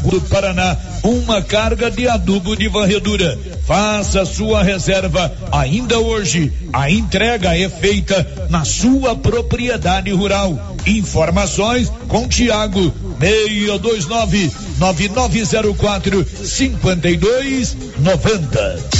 [0.00, 3.36] do Paraná, uma carga de adubo de varredura.
[3.66, 6.52] Faça sua reserva ainda hoje.
[6.72, 10.76] A entrega é feita na sua propriedade rural.
[10.86, 18.97] Informações com Tiago 629 9904 5290.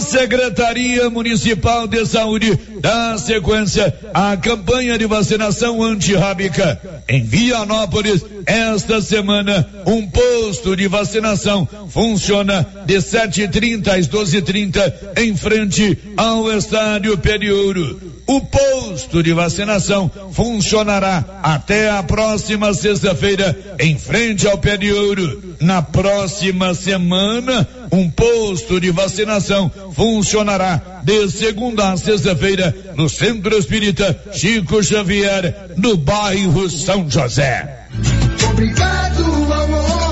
[0.00, 6.80] Secretaria Municipal de Saúde dá sequência à campanha de vacinação antirrábica.
[7.08, 15.98] Em Vianópolis, esta semana, um posto de vacinação funciona de 7h30 às 12h30 em frente
[16.16, 18.14] ao Estádio Periouro.
[18.26, 25.56] O posto de vacinação funcionará até a próxima sexta-feira, em frente ao Pé de Ouro.
[25.60, 34.18] Na próxima semana, um posto de vacinação funcionará de segunda a sexta-feira no Centro Espírita
[34.32, 37.86] Chico Xavier, no bairro São José.
[38.50, 39.04] Obrigado
[39.74, 40.03] campo.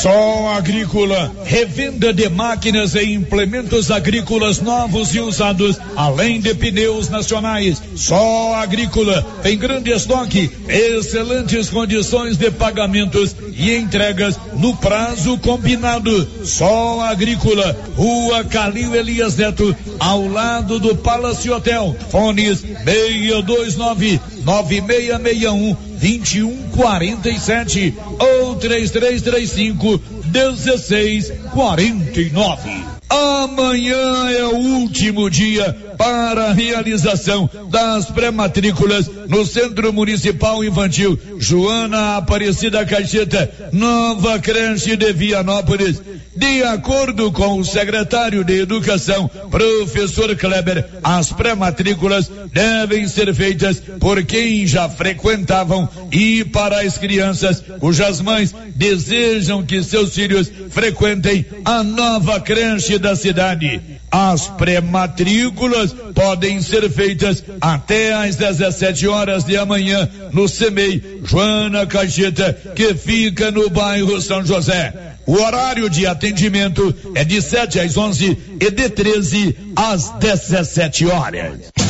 [0.00, 7.82] Sol Agrícola, revenda de máquinas e implementos agrícolas novos e usados, além de pneus nacionais.
[7.96, 16.26] Sol Agrícola tem grande estoque, excelentes condições de pagamentos e entregas no prazo combinado.
[16.46, 21.94] Sol Agrícola, Rua Calil Elias Neto, ao lado do Palace Hotel.
[22.08, 30.00] Fones 629 9661 2147 ou 3335
[30.32, 32.70] 1649.
[33.08, 42.16] Amanhã é o último dia para a realização das pré-matrículas no Centro Municipal Infantil Joana
[42.16, 46.00] Aparecida Caixeta, nova creche de Vianópolis.
[46.34, 54.24] De acordo com o secretário de Educação, professor Kleber, as pré-matrículas devem ser feitas por
[54.24, 61.82] quem já frequentavam e para as crianças cujas mães desejam que seus filhos frequentem a
[61.82, 63.89] nova creche da cidade.
[64.10, 72.52] As pré-matrículas podem ser feitas até às 17 horas de amanhã no CEMEI Joana Caixeta,
[72.74, 74.92] que fica no bairro São José.
[75.26, 81.89] O horário de atendimento é de 7 às 11 e de 13 às 17 horas.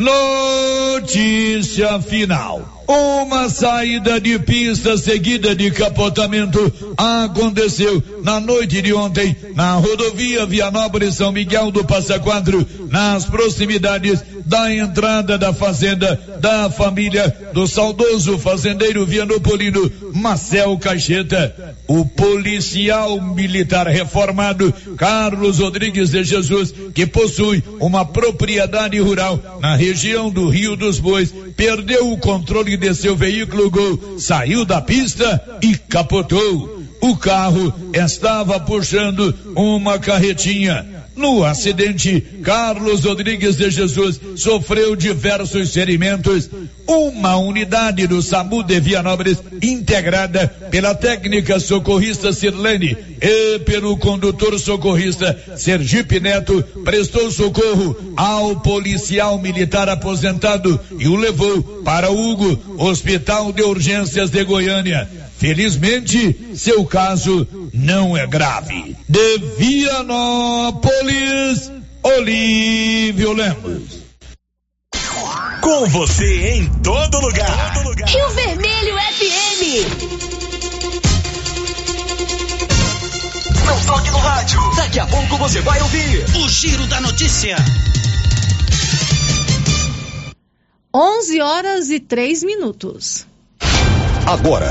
[0.00, 2.84] Notícia final.
[2.88, 11.16] Uma saída de pista seguida de capotamento aconteceu na noite de ontem na rodovia Vianópolis
[11.16, 18.36] São Miguel do Passa Quatro, nas proximidades da entrada da fazenda da família do saudoso
[18.36, 21.76] fazendeiro vianopolino Marcel Caixeta.
[21.86, 30.28] O policial militar reformado Carlos Rodrigues de Jesus, que possui uma propriedade rural na região
[30.28, 35.76] do Rio dos Bois, perdeu o controle de seu veículo Gol, saiu da pista e
[35.76, 36.80] capotou.
[37.00, 40.99] O carro estava puxando uma carretinha.
[41.20, 46.48] No acidente, Carlos Rodrigues de Jesus sofreu diversos ferimentos.
[46.86, 55.38] Uma unidade do SAMU de Vianópolis, integrada pela técnica socorrista Sirlene e pelo condutor socorrista
[55.58, 63.52] Sergipe Neto, prestou socorro ao policial militar aposentado e o levou para o Hugo, Hospital
[63.52, 65.06] de Urgências de Goiânia.
[65.40, 68.94] Felizmente, seu caso não é grave.
[69.08, 70.92] De Vianópolis,
[72.02, 74.00] Olívio Lemos.
[75.62, 77.72] Com você em todo lugar.
[77.72, 78.06] Todo lugar.
[78.06, 79.62] Rio Vermelho FM.
[83.64, 84.60] Não toque no rádio.
[84.76, 87.56] Daqui a pouco você vai ouvir o Giro da Notícia.
[90.94, 93.26] 11 horas e 3 minutos.
[94.26, 94.70] Agora,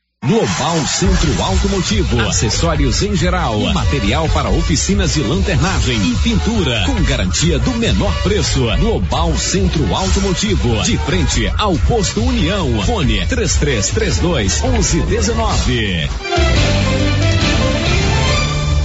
[0.23, 7.57] Global Centro Automotivo, acessórios em geral, material para oficinas de lanternagem e pintura, com garantia
[7.57, 8.61] do menor preço.
[8.79, 12.83] Global Centro Automotivo, de frente ao posto União.
[12.83, 16.07] Fone 3332 1119.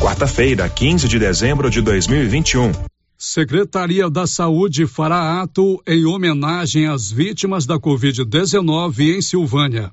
[0.00, 2.72] Quarta-feira, 15 de dezembro de 2021.
[3.18, 9.92] Secretaria da Saúde fará ato em homenagem às vítimas da Covid-19 em Silvânia.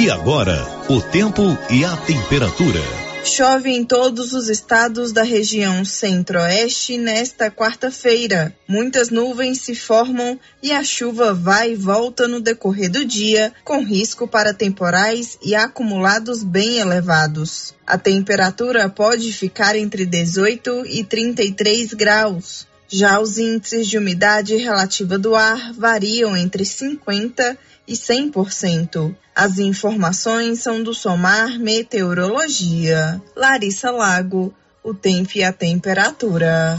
[0.00, 2.80] E agora, o tempo e a temperatura.
[3.24, 8.54] Chove em todos os estados da região centro-oeste nesta quarta-feira.
[8.68, 13.84] Muitas nuvens se formam e a chuva vai e volta no decorrer do dia, com
[13.84, 17.74] risco para temporais e acumulados bem elevados.
[17.84, 22.67] A temperatura pode ficar entre 18 e 33 graus.
[22.90, 29.14] Já os índices de umidade relativa do ar variam entre 50 e 100%.
[29.34, 33.20] As informações são do Somar Meteorologia.
[33.36, 36.78] Larissa Lago, o tempo e a temperatura.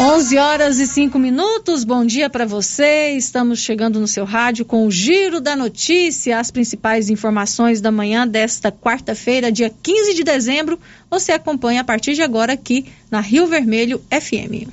[0.00, 3.16] 11 horas e 5 minutos, bom dia para você.
[3.16, 8.26] Estamos chegando no seu rádio com o Giro da Notícia, as principais informações da manhã
[8.26, 10.78] desta quarta-feira, dia 15 de dezembro.
[11.10, 14.70] Você acompanha a partir de agora aqui na Rio Vermelho FM.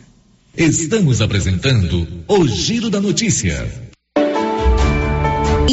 [0.55, 3.67] Estamos apresentando o Giro da Notícia.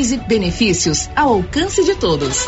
[0.00, 2.46] Benefícios ao alcance de todos.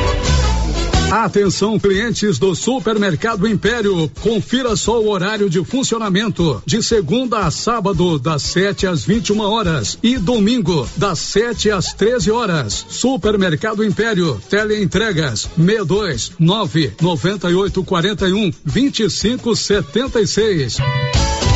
[1.11, 4.11] Atenção, clientes do Supermercado Império.
[4.23, 6.63] Confira só o horário de funcionamento.
[6.65, 9.99] De segunda a sábado, das 7 às 21 horas.
[10.03, 12.87] E domingo, das 7 às 13 horas.
[12.89, 14.41] Supermercado Império.
[14.49, 20.79] Teleentregas 62 9 98 41 25 76.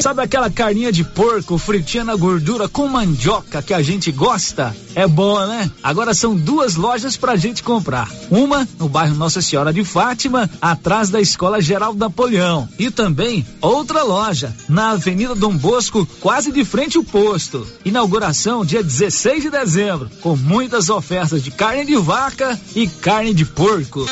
[0.00, 4.74] Sabe aquela carninha de porco fritinha na gordura com mandioca que a gente gosta?
[4.94, 5.70] É boa, né?
[5.82, 8.08] Agora são duas lojas pra gente comprar.
[8.30, 12.68] Uma no bairro Nossa Senhora de Fátima, atrás da Escola Geral Napoleão.
[12.78, 17.66] E também outra loja na Avenida Dom Bosco, quase de frente ao posto.
[17.84, 23.44] Inauguração dia 16 de dezembro, com muitas ofertas de carne de vaca e carne de
[23.44, 24.06] porco.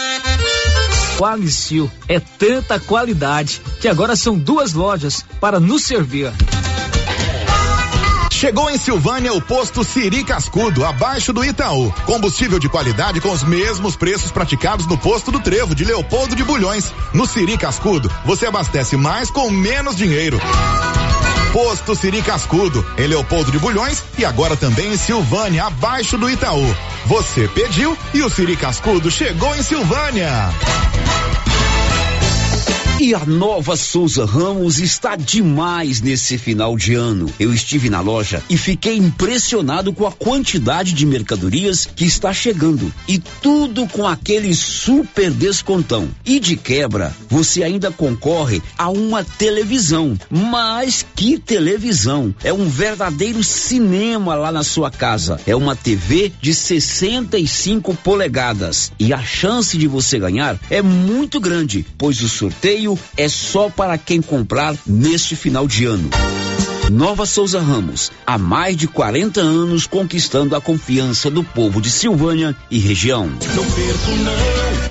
[1.17, 6.31] Qualicil é tanta qualidade que agora são duas lojas para nos servir.
[8.31, 11.91] Chegou em Silvânia o posto Siri Cascudo, abaixo do Itaú.
[12.05, 16.45] Combustível de qualidade com os mesmos preços praticados no posto do Trevo de Leopoldo de
[16.45, 16.93] Bulhões.
[17.15, 20.39] No Siri Cascudo, você abastece mais com menos dinheiro.
[21.51, 26.77] Posto Siri Cascudo, em Leopoldo de Bulhões e agora também em Silvânia, abaixo do Itaú.
[27.07, 30.51] Você pediu e o Siri Cascudo chegou em Silvânia.
[33.07, 37.33] E a nova Souza Ramos está demais nesse final de ano.
[37.39, 42.93] Eu estive na loja e fiquei impressionado com a quantidade de mercadorias que está chegando.
[43.07, 46.09] E tudo com aquele super descontão.
[46.25, 50.19] E de quebra, você ainda concorre a uma televisão.
[50.29, 52.35] Mas que televisão!
[52.43, 55.41] É um verdadeiro cinema lá na sua casa.
[55.47, 58.91] É uma TV de 65 polegadas.
[58.99, 63.97] E a chance de você ganhar é muito grande, pois o sorteio é só para
[63.99, 66.11] quem comprar neste final de ano.
[66.91, 72.55] Nova Souza Ramos, há mais de 40 anos conquistando a confiança do povo de Silvânia
[72.71, 73.29] e região.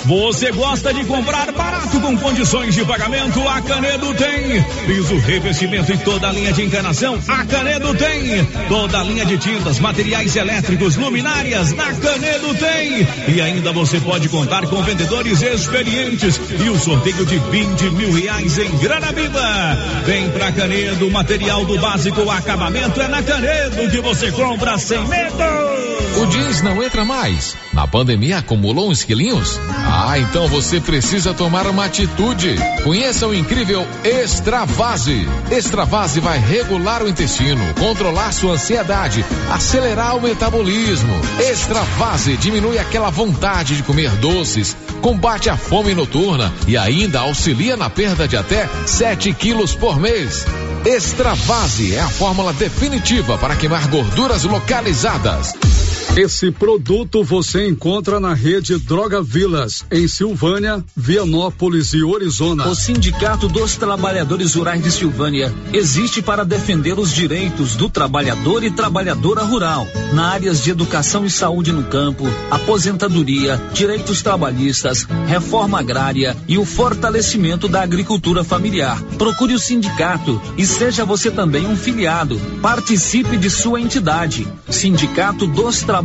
[0.03, 3.39] Você gosta de comprar barato com condições de pagamento?
[3.47, 4.63] A Canedo tem.
[4.85, 7.17] Piso, revestimento e toda a linha de encanação?
[7.27, 8.45] A Canedo tem.
[8.67, 11.71] Toda a linha de tintas, materiais elétricos, luminárias?
[11.71, 13.07] Na Canedo tem.
[13.33, 18.57] E ainda você pode contar com vendedores experientes e o sorteio de 20 mil reais
[18.59, 19.77] em grana viva.
[20.05, 25.35] Vem pra Canedo, material do básico, acabamento é na Canedo que você compra sem medo.
[26.17, 27.55] O jeans não entra mais.
[27.73, 29.59] Na pandemia acumulou uns quilinhos?
[29.69, 32.55] Ah, então você precisa tomar uma atitude.
[32.83, 35.27] Conheça o incrível Extravase.
[35.51, 41.13] Extravase vai regular o intestino, controlar sua ansiedade, acelerar o metabolismo.
[41.39, 47.89] Extravase diminui aquela vontade de comer doces, combate a fome noturna e ainda auxilia na
[47.91, 50.45] perda de até 7 quilos por mês.
[50.85, 55.53] Extravase é a fórmula definitiva para queimar gorduras localizadas.
[56.17, 62.69] Esse produto você encontra na rede Droga Vilas, em Silvânia, Vianópolis e Orizona.
[62.69, 68.71] O Sindicato dos Trabalhadores Rurais de Silvânia existe para defender os direitos do trabalhador e
[68.71, 76.37] trabalhadora rural, na áreas de educação e saúde no campo, aposentadoria, direitos trabalhistas, reforma agrária
[76.47, 79.01] e o fortalecimento da agricultura familiar.
[79.17, 82.39] Procure o sindicato e seja você também um filiado.
[82.61, 84.47] Participe de sua entidade.
[84.69, 86.04] Sindicato dos Trabalhadores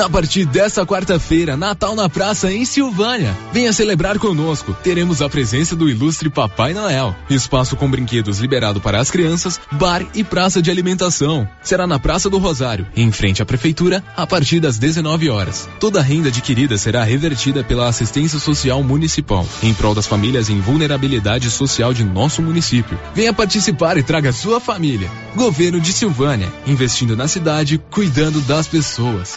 [0.00, 3.36] A partir desta quarta-feira, Natal na Praça em Silvânia.
[3.52, 4.72] Venha celebrar conosco.
[4.82, 7.16] Teremos a presença do ilustre Papai Noel.
[7.28, 11.48] Espaço com brinquedos liberado para as crianças, bar e praça de alimentação.
[11.62, 15.68] Será na Praça do Rosário, em frente à prefeitura, a partir das 19 horas.
[15.80, 20.60] Toda a renda adquirida será revertida pela assistência social municipal, em prol das famílias em
[20.60, 22.98] vulnerabilidade social de nosso município.
[23.14, 25.10] Venha participar e traga sua família.
[25.34, 29.36] Governo de Silvânia, investindo na cidade, cuidando das pessoas.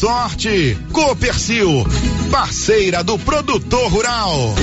[0.00, 0.76] sorte.
[0.92, 1.84] Copercil,
[2.30, 4.54] parceira do produtor rural.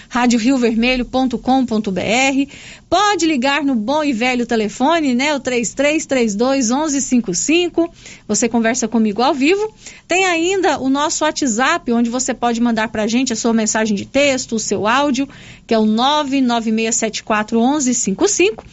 [0.10, 2.54] www.radioriovermelho.com.br.
[2.90, 7.94] Pode ligar no bom e velho telefone, né, o 3332 1155.
[8.28, 9.72] Você conversa comigo ao vivo.
[10.08, 13.96] Tem ainda o nosso WhatsApp, onde você pode mandar para a gente a sua mensagem
[13.96, 15.30] de texto, o seu áudio,
[15.68, 18.66] que é o 99674 1155.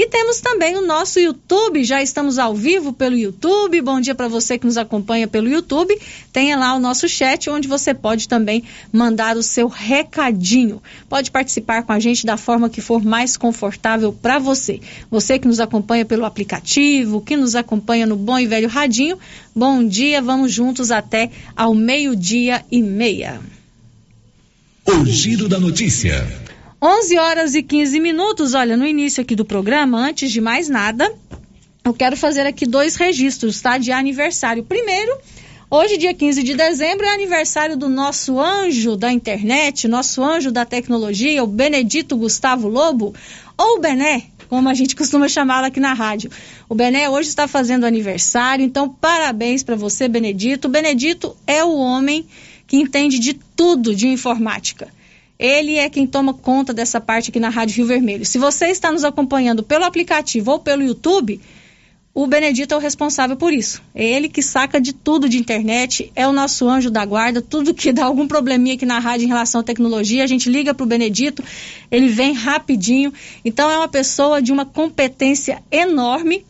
[0.00, 3.82] E temos também o nosso YouTube, já estamos ao vivo pelo YouTube.
[3.82, 5.94] Bom dia para você que nos acompanha pelo YouTube.
[6.32, 10.82] Tenha lá o nosso chat, onde você pode também mandar o seu recadinho.
[11.06, 14.80] Pode participar com a gente da forma que for mais confortável para você.
[15.10, 19.18] Você que nos acompanha pelo aplicativo, que nos acompanha no Bom e Velho Radinho,
[19.54, 23.38] bom dia, vamos juntos até ao meio-dia e meia.
[24.86, 26.49] O Giro da Notícia.
[26.82, 28.54] 11 horas e 15 minutos.
[28.54, 31.12] Olha, no início aqui do programa, antes de mais nada,
[31.84, 33.76] eu quero fazer aqui dois registros, tá?
[33.76, 34.64] De aniversário.
[34.64, 35.14] Primeiro,
[35.70, 40.64] hoje, dia 15 de dezembro, é aniversário do nosso anjo da internet, nosso anjo da
[40.64, 43.14] tecnologia, o Benedito Gustavo Lobo,
[43.58, 46.30] ou Bené, como a gente costuma chamá-lo aqui na rádio.
[46.66, 50.64] O Bené hoje está fazendo aniversário, então parabéns para você, Benedito.
[50.64, 52.26] O Benedito é o homem
[52.66, 54.88] que entende de tudo de informática.
[55.40, 58.26] Ele é quem toma conta dessa parte aqui na Rádio Rio Vermelho.
[58.26, 61.40] Se você está nos acompanhando pelo aplicativo ou pelo YouTube,
[62.12, 63.80] o Benedito é o responsável por isso.
[63.94, 67.40] É ele que saca de tudo de internet, é o nosso anjo da guarda.
[67.40, 70.74] Tudo que dá algum probleminha aqui na rádio em relação à tecnologia, a gente liga
[70.74, 71.42] para o Benedito,
[71.90, 73.10] ele vem rapidinho.
[73.42, 76.44] Então é uma pessoa de uma competência enorme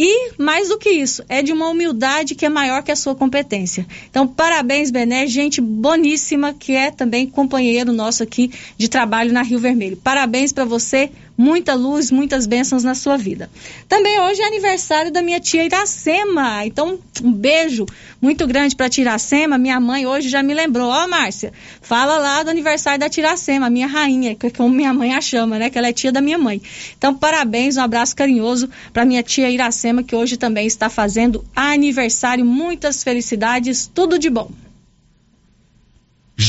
[0.00, 3.16] e, mais do que isso, é de uma humildade que é maior que a sua
[3.16, 3.84] competência.
[4.08, 9.58] Então, parabéns, Bené, gente boníssima, que é também companheiro nosso aqui de trabalho na Rio
[9.58, 9.96] Vermelho.
[9.96, 13.48] Parabéns para você, muita luz, muitas bênçãos na sua vida.
[13.88, 16.66] Também hoje é aniversário da minha tia Iracema.
[16.66, 17.86] Então, um beijo
[18.20, 19.56] muito grande para tia Iracema.
[19.56, 20.90] Minha mãe hoje já me lembrou.
[20.90, 24.74] Ó, oh, Márcia, fala lá do aniversário da tia Iracema, minha rainha, que é como
[24.74, 25.70] minha mãe a chama, né?
[25.70, 26.60] Que ela é tia da minha mãe.
[26.98, 32.44] Então, parabéns, um abraço carinhoso para minha tia Iracema, que hoje também está fazendo aniversário.
[32.44, 34.50] Muitas felicidades, tudo de bom.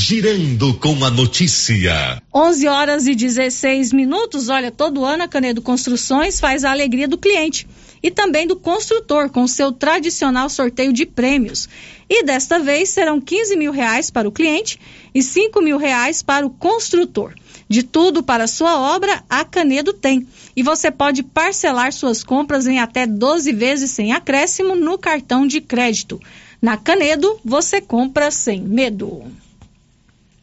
[0.09, 2.19] Girando com a notícia.
[2.33, 4.49] 11 horas e 16 minutos.
[4.49, 7.67] Olha, todo ano a Canedo Construções faz a alegria do cliente
[8.01, 11.69] e também do construtor com seu tradicional sorteio de prêmios.
[12.09, 14.79] E desta vez serão 15 mil reais para o cliente
[15.13, 17.35] e 5 mil reais para o construtor.
[17.69, 20.27] De tudo para sua obra, a Canedo tem.
[20.55, 25.61] E você pode parcelar suas compras em até 12 vezes sem acréscimo no cartão de
[25.61, 26.19] crédito.
[26.59, 29.31] Na Canedo, você compra sem medo.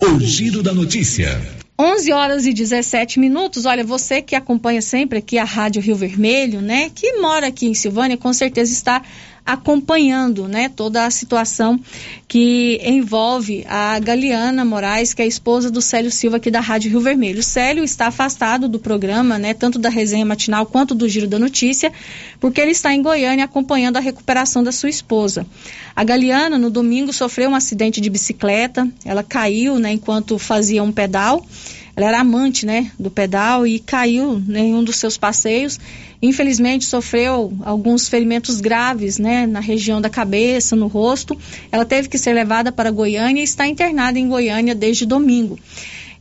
[0.00, 1.40] O Giro da Notícia.
[1.78, 3.64] 11 horas e 17 minutos.
[3.64, 6.90] Olha, você que acompanha sempre aqui a Rádio Rio Vermelho, né?
[6.94, 9.02] Que mora aqui em Silvânia, com certeza está
[9.46, 11.80] acompanhando, né, toda a situação
[12.26, 16.90] que envolve a Galiana Moraes, que é a esposa do Célio Silva aqui da Rádio
[16.90, 17.38] Rio Vermelho.
[17.38, 21.38] O Célio está afastado do programa, né, tanto da resenha matinal quanto do Giro da
[21.38, 21.92] Notícia,
[22.40, 25.46] porque ele está em Goiânia acompanhando a recuperação da sua esposa.
[25.94, 30.90] A Galiana, no domingo, sofreu um acidente de bicicleta, ela caiu, né, enquanto fazia um
[30.90, 31.46] pedal
[31.96, 35.80] ela era amante, né, do pedal e caiu em um dos seus passeios.
[36.20, 41.36] Infelizmente sofreu alguns ferimentos graves, né, na região da cabeça, no rosto.
[41.70, 45.58] Ela teve que ser levada para Goiânia e está internada em Goiânia desde domingo.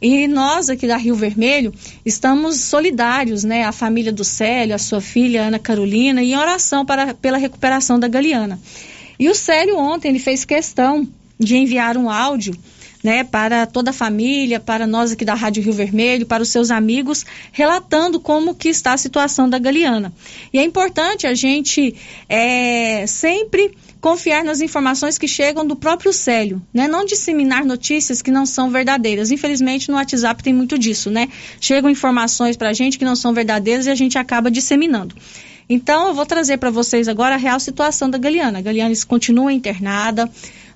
[0.01, 1.73] E nós aqui da Rio Vermelho
[2.05, 7.13] estamos solidários, né, a família do Célio, a sua filha Ana Carolina, em oração para,
[7.13, 8.59] pela recuperação da Galiana.
[9.17, 11.07] E o Célio ontem ele fez questão
[11.39, 12.55] de enviar um áudio
[13.05, 16.71] né, para toda a família, para nós aqui da Rádio Rio Vermelho, para os seus
[16.71, 20.11] amigos, relatando como que está a situação da Galeana.
[20.51, 21.93] E é importante a gente
[22.27, 26.87] é, sempre confiar nas informações que chegam do próprio Célio, né?
[26.87, 29.29] Não disseminar notícias que não são verdadeiras.
[29.29, 31.29] Infelizmente, no WhatsApp tem muito disso, né?
[31.61, 35.15] Chegam informações para a gente que não são verdadeiras e a gente acaba disseminando.
[35.69, 38.59] Então, eu vou trazer para vocês agora a real situação da Galeana.
[38.59, 40.27] A Galeana continua internada,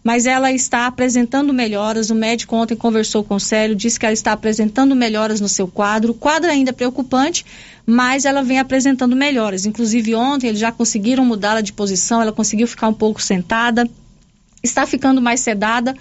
[0.03, 2.09] mas ela está apresentando melhoras.
[2.09, 5.67] O médico ontem conversou com o Célio, disse que ela está apresentando melhoras no seu
[5.67, 6.11] quadro.
[6.11, 7.45] O quadro ainda é preocupante,
[7.85, 9.65] mas ela vem apresentando melhoras.
[9.65, 13.89] Inclusive, ontem eles já conseguiram mudá-la de posição, ela conseguiu ficar um pouco sentada,
[14.63, 15.95] está ficando mais sedada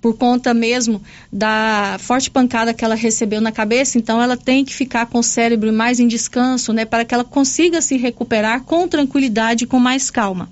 [0.00, 4.74] por conta mesmo da forte pancada que ela recebeu na cabeça, então ela tem que
[4.74, 8.88] ficar com o cérebro mais em descanso, né, para que ela consiga se recuperar com
[8.88, 10.48] tranquilidade e com mais calma.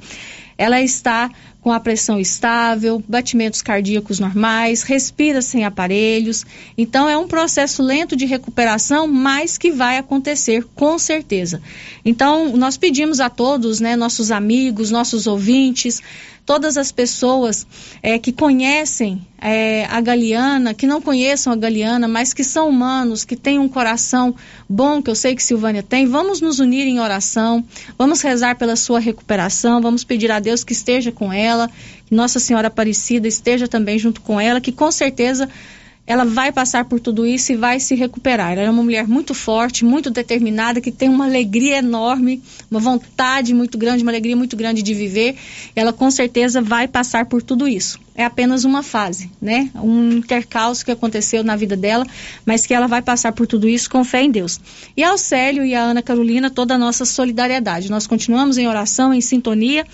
[0.57, 1.31] Ela está
[1.69, 6.47] com a pressão estável, batimentos cardíacos normais, respira sem aparelhos.
[6.79, 11.61] Então é um processo lento de recuperação, mas que vai acontecer com certeza.
[12.03, 16.01] Então nós pedimos a todos, né, nossos amigos, nossos ouvintes,
[16.49, 17.67] todas as pessoas
[18.03, 23.23] é, que conhecem é, a Galeana, que não conheçam a Galeana, mas que são humanos,
[23.23, 24.35] que têm um coração
[24.67, 27.63] bom, que eu sei que Silvânia tem, vamos nos unir em oração,
[27.99, 31.71] vamos rezar pela sua recuperação, vamos pedir a Deus que esteja com ela,
[32.07, 35.51] que Nossa Senhora Aparecida esteja também junto com ela, que com certeza
[36.09, 38.53] ela vai passar por tudo isso e vai se recuperar.
[38.53, 43.53] Ela é uma mulher muito forte, muito determinada, que tem uma alegria enorme, uma vontade
[43.53, 45.37] muito grande, uma alegria muito grande de viver.
[45.77, 48.01] Ela com certeza vai passar por tudo isso.
[48.14, 49.68] É apenas uma fase, né?
[49.75, 52.07] Um intercalço que aconteceu na vida dela,
[52.47, 54.59] mas que ela vai passar por tudo isso com fé em Deus.
[54.97, 57.90] E ao Célio e a Ana Carolina, toda a nossa solidariedade.
[57.90, 59.87] Nós continuamos em oração, em sintonia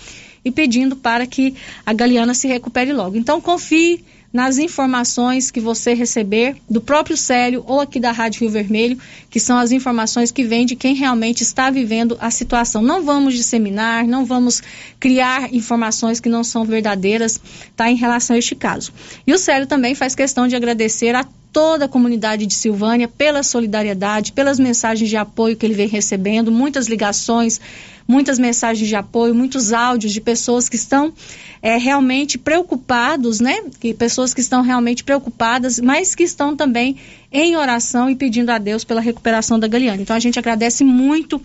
[0.45, 1.53] e pedindo para que
[1.85, 3.17] a Galeana se recupere logo.
[3.17, 4.01] Então confie
[4.35, 9.39] nas informações que você receber do próprio Célio ou aqui da Rádio Rio Vermelho, que
[9.39, 12.81] são as informações que vêm de quem realmente está vivendo a situação.
[12.81, 14.61] Não vamos disseminar, não vamos
[14.99, 17.39] criar informações que não são verdadeiras
[17.77, 18.91] tá, em relação a este caso.
[19.25, 23.41] E o Célio também faz questão de agradecer a toda a comunidade de Silvânia pela
[23.41, 27.61] solidariedade, pelas mensagens de apoio que ele vem recebendo, muitas ligações,
[28.07, 31.13] muitas mensagens de apoio, muitos áudios de pessoas que estão
[31.61, 33.63] é, realmente preocupados, né?
[33.79, 36.97] Que pessoas que estão realmente preocupadas, mas que estão também
[37.31, 40.01] em oração e pedindo a Deus pela recuperação da Galeana.
[40.01, 41.41] Então a gente agradece muito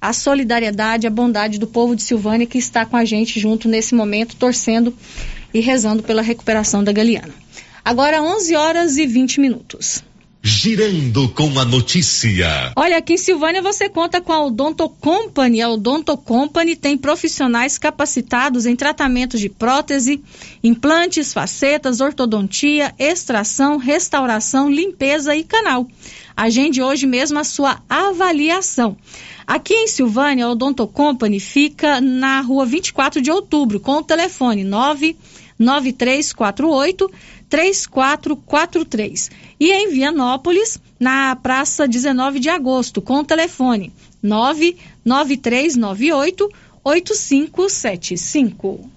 [0.00, 3.94] a solidariedade, a bondade do povo de Silvânia que está com a gente junto nesse
[3.94, 4.94] momento, torcendo
[5.52, 7.34] e rezando pela recuperação da Galeana.
[7.84, 10.04] Agora 11 horas e 20 minutos.
[10.40, 12.72] Girando com a notícia.
[12.76, 15.60] Olha, aqui em Silvânia você conta com a Odonto Company.
[15.60, 20.22] A Odonto Company tem profissionais capacitados em tratamentos de prótese,
[20.62, 25.88] implantes, facetas, ortodontia, extração, restauração, limpeza e canal.
[26.36, 28.96] Agende hoje mesmo a sua avaliação.
[29.44, 34.62] Aqui em Silvânia, a Odonto Company fica na rua 24 de outubro, com o telefone
[34.62, 37.10] 99348
[37.48, 39.30] 3443.
[39.60, 43.92] E em Vianópolis, na Praça 19 de Agosto, com o telefone
[44.22, 46.48] 99398
[46.84, 48.88] 8575.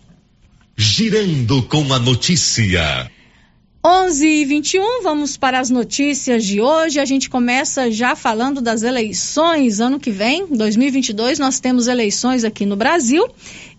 [0.77, 3.11] Girando com a notícia.
[3.83, 6.99] 11 e 21, vamos para as notícias de hoje.
[6.99, 9.79] A gente começa já falando das eleições.
[9.79, 13.27] Ano que vem, 2022, nós temos eleições aqui no Brasil.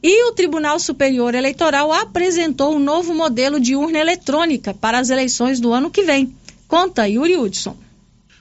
[0.02, 5.60] E o Tribunal Superior Eleitoral apresentou um novo modelo de urna eletrônica para as eleições
[5.60, 6.34] do ano que vem.
[6.72, 7.76] Conta, Yuri Hudson.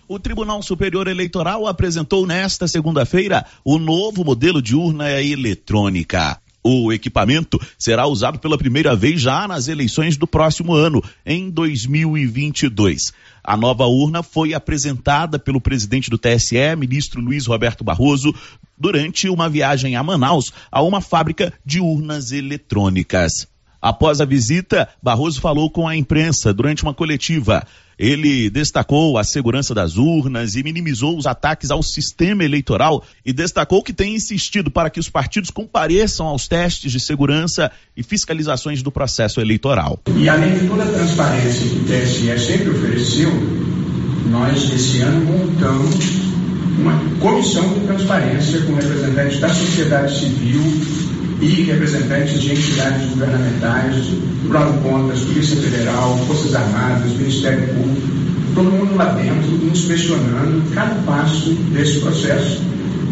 [0.07, 6.39] O Tribunal Superior Eleitoral apresentou nesta segunda-feira o novo modelo de urna eletrônica.
[6.63, 13.11] O equipamento será usado pela primeira vez já nas eleições do próximo ano, em 2022.
[13.43, 18.33] A nova urna foi apresentada pelo presidente do TSE, ministro Luiz Roberto Barroso,
[18.77, 23.51] durante uma viagem a Manaus a uma fábrica de urnas eletrônicas.
[23.81, 27.65] Após a visita, Barroso falou com a imprensa durante uma coletiva.
[27.97, 33.81] Ele destacou a segurança das urnas e minimizou os ataques ao sistema eleitoral e destacou
[33.81, 38.91] que tem insistido para que os partidos compareçam aos testes de segurança e fiscalizações do
[38.91, 39.99] processo eleitoral.
[40.15, 43.31] E além de toda a transparência que o TSE sempre ofereceu,
[44.29, 45.95] nós esse ano montamos
[46.79, 50.61] uma comissão de transparência com representantes da sociedade civil
[51.41, 53.95] e representantes de entidades governamentais,
[54.41, 58.07] Tribunal de Contas, Polícia Federal, Forças Armadas, Ministério Público,
[58.53, 62.61] todo mundo lá dentro inspecionando cada passo desse processo.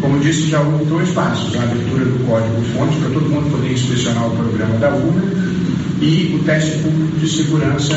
[0.00, 4.28] Como disse, já houve dois passos, a abertura do código-fonte para todo mundo poder inspecionar
[4.28, 5.22] o programa da urna
[6.00, 7.94] e o teste público de segurança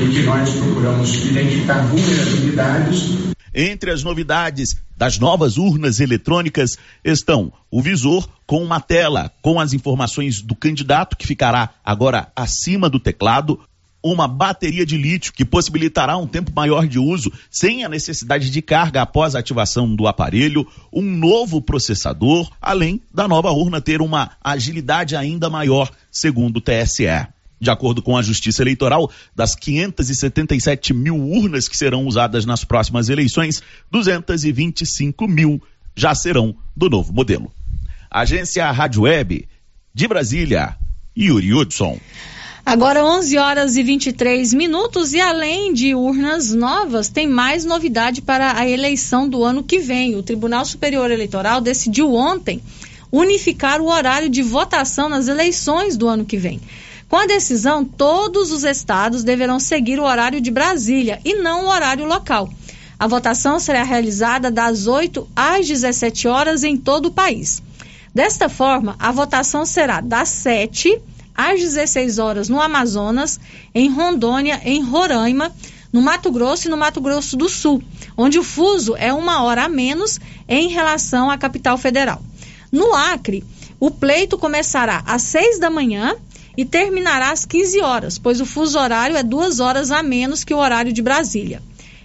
[0.00, 7.82] em que nós procuramos identificar vulnerabilidades entre as novidades das novas urnas eletrônicas estão o
[7.82, 13.58] visor com uma tela com as informações do candidato, que ficará agora acima do teclado,
[14.02, 18.60] uma bateria de lítio que possibilitará um tempo maior de uso sem a necessidade de
[18.60, 24.32] carga após a ativação do aparelho, um novo processador, além da nova urna ter uma
[24.42, 27.06] agilidade ainda maior, segundo o TSE.
[27.62, 33.08] De acordo com a Justiça Eleitoral, das 577 mil urnas que serão usadas nas próximas
[33.08, 35.62] eleições, 225 mil
[35.94, 37.52] já serão do novo modelo.
[38.10, 39.48] Agência Rádio Web,
[39.94, 40.76] de Brasília,
[41.16, 42.00] Yuri Hudson.
[42.66, 48.58] Agora 11 horas e 23 minutos e além de urnas novas, tem mais novidade para
[48.58, 50.16] a eleição do ano que vem.
[50.16, 52.60] O Tribunal Superior Eleitoral decidiu ontem
[53.12, 56.60] unificar o horário de votação nas eleições do ano que vem.
[57.12, 61.68] Com a decisão, todos os estados deverão seguir o horário de Brasília e não o
[61.68, 62.48] horário local.
[62.98, 67.62] A votação será realizada das 8 às 17 horas em todo o país.
[68.14, 70.98] Desta forma, a votação será das 7
[71.34, 73.38] às 16 horas no Amazonas,
[73.74, 75.52] em Rondônia, em Roraima,
[75.92, 77.82] no Mato Grosso e no Mato Grosso do Sul,
[78.16, 82.22] onde o fuso é uma hora a menos em relação à capital federal.
[82.72, 83.44] No Acre,
[83.78, 86.16] o pleito começará às 6 da manhã
[86.56, 90.54] e terminará às 15 horas, pois o fuso horário é duas horas a menos que
[90.54, 91.62] o horário de Brasília.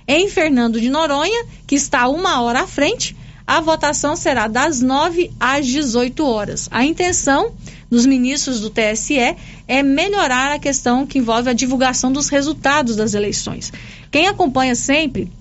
[0.08, 5.32] Em Fernando de Noronha, que está uma hora à frente, a votação será das 9
[5.40, 6.68] às 18 horas.
[6.72, 7.54] A intenção
[7.90, 9.36] dos ministros do TSE
[9.68, 13.72] é melhorar a questão que envolve a divulgação dos resultados das eleições.
[14.12, 15.32] Quem acompanha sempre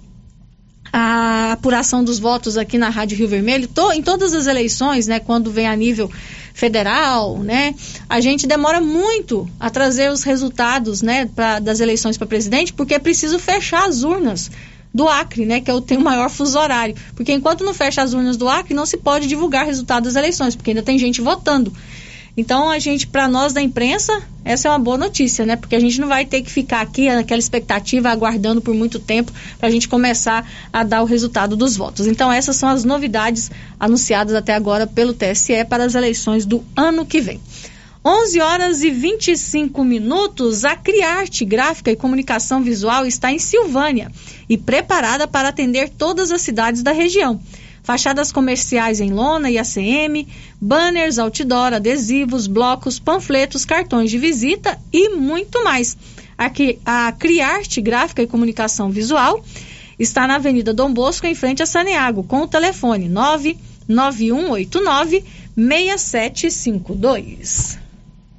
[0.92, 5.20] a apuração dos votos aqui na Rádio Rio Vermelho, to, em todas as eleições, né,
[5.20, 6.10] quando vem a nível
[6.56, 7.74] federal, né,
[8.08, 12.94] a gente demora muito a trazer os resultados, né, pra, das eleições para presidente, porque
[12.94, 14.50] é preciso fechar as urnas
[14.92, 18.00] do Acre, né, que é o tem o maior fuso horário, porque enquanto não fecha
[18.00, 21.20] as urnas do Acre, não se pode divulgar resultado das eleições, porque ainda tem gente
[21.20, 21.70] votando.
[22.36, 25.56] Então, a gente, para nós da imprensa, essa é uma boa notícia, né?
[25.56, 29.32] Porque a gente não vai ter que ficar aqui naquela expectativa, aguardando por muito tempo,
[29.58, 32.06] para a gente começar a dar o resultado dos votos.
[32.06, 37.06] Então, essas são as novidades anunciadas até agora pelo TSE para as eleições do ano
[37.06, 37.40] que vem.
[38.04, 44.12] 11 horas e 25 minutos, a Criarte Gráfica e Comunicação Visual está em Silvânia
[44.48, 47.40] e preparada para atender todas as cidades da região
[47.86, 50.26] fachadas comerciais em lona e ACM,
[50.60, 55.96] banners, outdoor, adesivos, blocos, panfletos, cartões de visita e muito mais.
[56.36, 59.40] Aqui, a Criarte Gráfica e Comunicação Visual
[59.96, 65.22] está na Avenida Dom Bosco, em frente a Saneago, com o telefone 99189
[65.56, 67.78] 6752.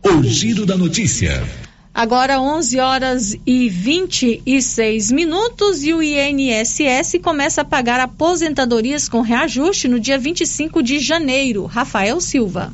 [0.04, 1.67] O Giro da Notícia.
[1.98, 9.88] Agora 11 horas e 26 minutos e o INSS começa a pagar aposentadorias com reajuste
[9.88, 11.66] no dia 25 de janeiro.
[11.66, 12.72] Rafael Silva.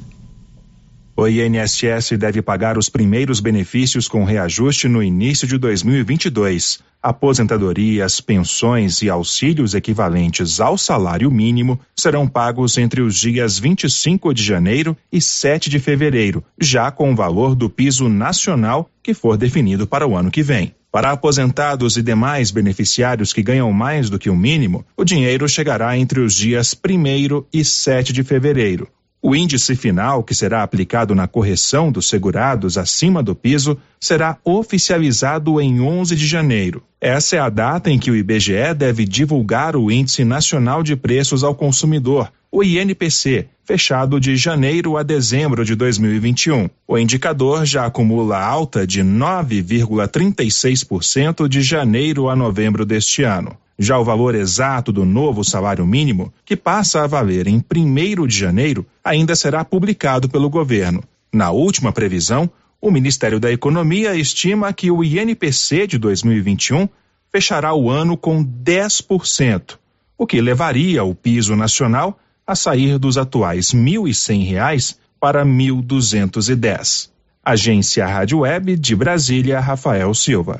[1.23, 6.79] O INSS deve pagar os primeiros benefícios com reajuste no início de 2022.
[7.01, 14.43] Aposentadorias, pensões e auxílios equivalentes ao salário mínimo serão pagos entre os dias 25 de
[14.43, 19.87] janeiro e 7 de fevereiro, já com o valor do piso nacional que for definido
[19.87, 20.75] para o ano que vem.
[20.91, 25.97] Para aposentados e demais beneficiários que ganham mais do que o mínimo, o dinheiro chegará
[25.97, 28.89] entre os dias 1 e 7 de fevereiro.
[29.25, 35.61] O índice final, que será aplicado na correção dos segurados acima do piso, será oficializado
[35.61, 36.83] em 11 de janeiro.
[37.05, 41.43] Essa é a data em que o IBGE deve divulgar o Índice Nacional de Preços
[41.43, 46.69] ao Consumidor, o INPC, fechado de janeiro a dezembro de 2021.
[46.87, 53.57] O indicador já acumula alta de 9,36% de janeiro a novembro deste ano.
[53.77, 58.37] Já o valor exato do novo salário mínimo, que passa a valer em 1 de
[58.37, 61.03] janeiro, ainda será publicado pelo governo.
[61.33, 62.49] Na última previsão,
[62.83, 66.89] o Ministério da Economia estima que o INPC de 2021
[67.31, 69.77] fechará o ano com 10%,
[70.17, 77.09] o que levaria o piso nacional a sair dos atuais R$ 1.100 para R$ 1.210.
[77.41, 80.59] Agência Rádio Web de Brasília, Rafael Silva.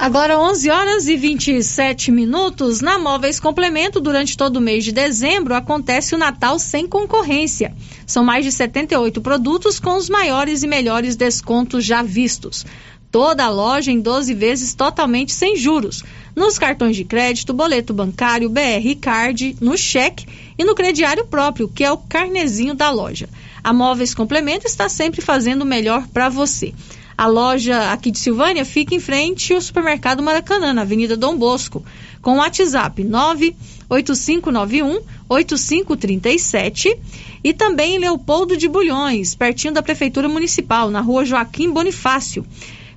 [0.00, 2.80] Agora 11 horas e 27 minutos.
[2.80, 7.74] Na Móveis Complemento, durante todo o mês de dezembro, acontece o Natal sem concorrência.
[8.06, 12.64] São mais de 78 produtos com os maiores e melhores descontos já vistos.
[13.10, 16.04] Toda a loja em 12 vezes totalmente sem juros.
[16.36, 21.82] Nos cartões de crédito, boleto bancário, BR Card, no cheque e no crediário próprio, que
[21.82, 23.28] é o carnezinho da loja.
[23.64, 26.72] A Móveis Complemento está sempre fazendo o melhor para você.
[27.18, 31.84] A loja aqui de Silvânia fica em frente ao supermercado Maracanã, na Avenida Dom Bosco,
[32.22, 36.96] com o WhatsApp 98591 8537
[37.42, 42.46] e também em Leopoldo de Bulhões, pertinho da Prefeitura Municipal, na rua Joaquim Bonifácio,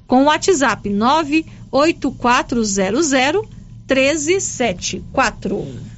[0.05, 2.77] com o WhatsApp 98400
[3.87, 5.90] 1374.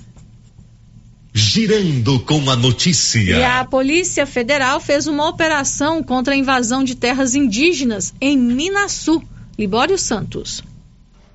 [1.35, 3.19] Girando com a notícia.
[3.19, 9.19] E a Polícia Federal fez uma operação contra a invasão de terras indígenas em Minasu.
[9.57, 10.63] Libório Santos.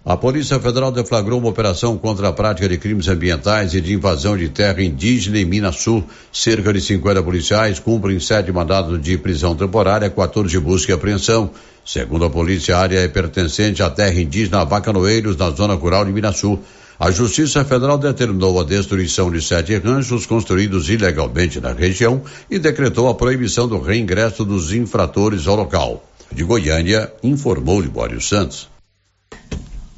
[0.04, 4.36] A Polícia Federal deflagrou uma operação contra a prática de crimes ambientais e de invasão
[4.36, 6.04] de terra indígena em Minas Sul.
[6.32, 11.50] Cerca de 50 policiais cumprem sete mandados de prisão temporária, 14 de busca e apreensão.
[11.84, 16.12] Segundo a polícia, a área é pertencente à terra indígena Vacanoeiros, na zona rural de
[16.12, 16.62] Minas Sul.
[17.00, 23.08] A Justiça Federal determinou a destruição de sete ranchos construídos ilegalmente na região e decretou
[23.08, 26.04] a proibição do reingresso dos infratores ao local.
[26.32, 28.68] De Goiânia, informou Libório Santos.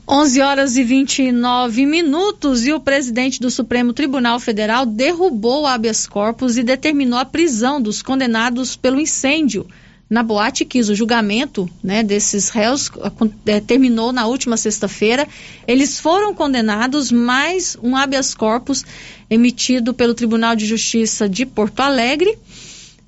[0.07, 6.07] 11 horas e 29 minutos e o presidente do Supremo Tribunal Federal derrubou o habeas
[6.07, 9.67] corpus e determinou a prisão dos condenados pelo incêndio
[10.11, 10.91] na Boate Kiss.
[10.91, 12.91] O julgamento né, desses réus
[13.47, 15.27] é, terminou na última sexta-feira.
[15.69, 18.85] Eles foram condenados, mais um habeas corpus
[19.31, 22.37] emitido pelo Tribunal de Justiça de Porto Alegre.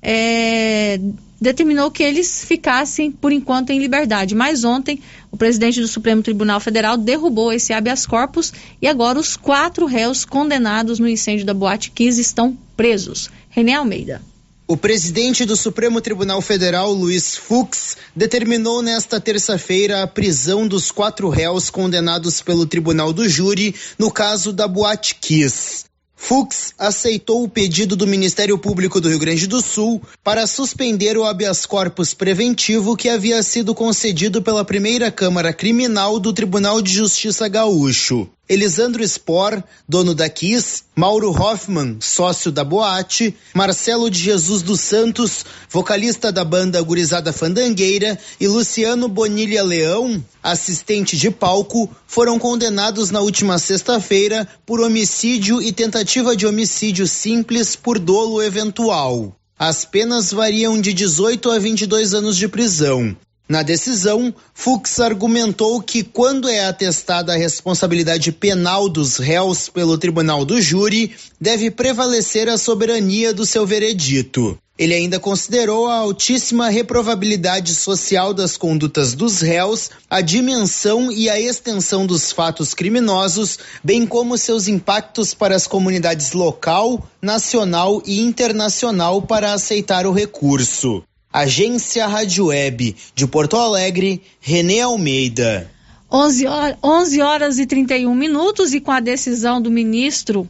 [0.01, 0.99] É,
[1.39, 4.33] determinou que eles ficassem, por enquanto, em liberdade.
[4.33, 9.35] Mas ontem, o presidente do Supremo Tribunal Federal derrubou esse habeas corpus e agora os
[9.35, 13.29] quatro réus condenados no incêndio da Boate Kiss estão presos.
[13.49, 14.21] René Almeida.
[14.65, 21.27] O presidente do Supremo Tribunal Federal, Luiz Fux, determinou nesta terça-feira a prisão dos quatro
[21.27, 25.83] réus condenados pelo Tribunal do Júri no caso da Boate Kiss.
[26.15, 31.25] Fux aceitou o pedido do Ministério Público do Rio Grande do Sul para suspender o
[31.25, 37.49] habeas corpus preventivo que havia sido concedido pela primeira Câmara Criminal do Tribunal de Justiça
[37.49, 38.29] Gaúcho.
[38.47, 45.45] Elisandro Spor, dono da Kiss, Mauro Hoffman, sócio da Boate, Marcelo de Jesus dos Santos,
[45.69, 53.21] vocalista da banda Gurizada Fandangueira, e Luciano Bonilha Leão, assistente de palco, foram condenados na
[53.21, 59.33] última sexta-feira por homicídio e tentativa de homicídio simples por dolo eventual.
[59.57, 63.15] As penas variam de 18 a 22 anos de prisão.
[63.47, 70.45] Na decisão, Fux argumentou que, quando é atestada a responsabilidade penal dos réus pelo tribunal
[70.45, 74.57] do júri, deve prevalecer a soberania do seu veredito.
[74.75, 81.39] Ele ainda considerou a altíssima reprovabilidade social das condutas dos réus, a dimensão e a
[81.39, 89.21] extensão dos fatos criminosos, bem como seus impactos para as comunidades local, nacional e internacional
[89.21, 91.03] para aceitar o recurso.
[91.33, 95.67] Agência Rádio Web de Porto Alegre, Renê Almeida.
[96.11, 100.47] 11 horas, 11 horas e 31 minutos e com a decisão do ministro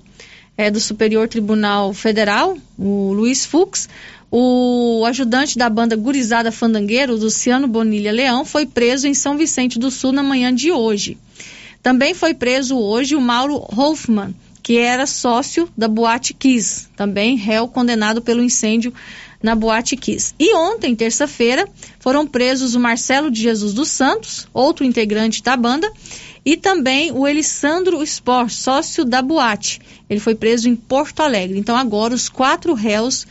[0.57, 3.87] é, do Superior Tribunal Federal, o Luiz Fux,
[4.29, 9.89] o ajudante da banda Gurizada Fandangueiro, Luciano Bonilha Leão, foi preso em São Vicente do
[9.89, 11.17] Sul na manhã de hoje.
[11.81, 17.69] Também foi preso hoje o Mauro Hoffman, que era sócio da Boate Kiss, também réu
[17.69, 18.93] condenado pelo incêndio
[19.43, 20.33] na Boate Kiss.
[20.39, 21.67] E ontem, terça-feira,
[21.99, 25.91] foram presos o Marcelo de Jesus dos Santos, outro integrante da banda,
[26.45, 29.81] e também o Elisandro Sport, sócio da Boate.
[30.09, 31.59] Ele foi preso em Porto Alegre.
[31.59, 33.27] Então agora os quatro réus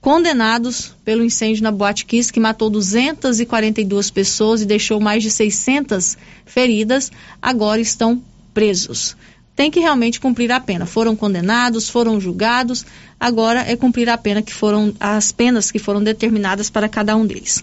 [0.00, 6.18] condenados pelo incêndio na Boate Kiss, que matou 242 pessoas e deixou mais de 600
[6.44, 8.22] feridas, agora estão
[8.52, 9.16] presos
[9.56, 10.86] tem que realmente cumprir a pena.
[10.86, 12.84] Foram condenados, foram julgados,
[13.18, 17.26] agora é cumprir a pena que foram as penas que foram determinadas para cada um
[17.26, 17.62] deles.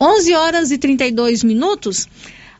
[0.00, 2.08] 11 horas e 32 minutos.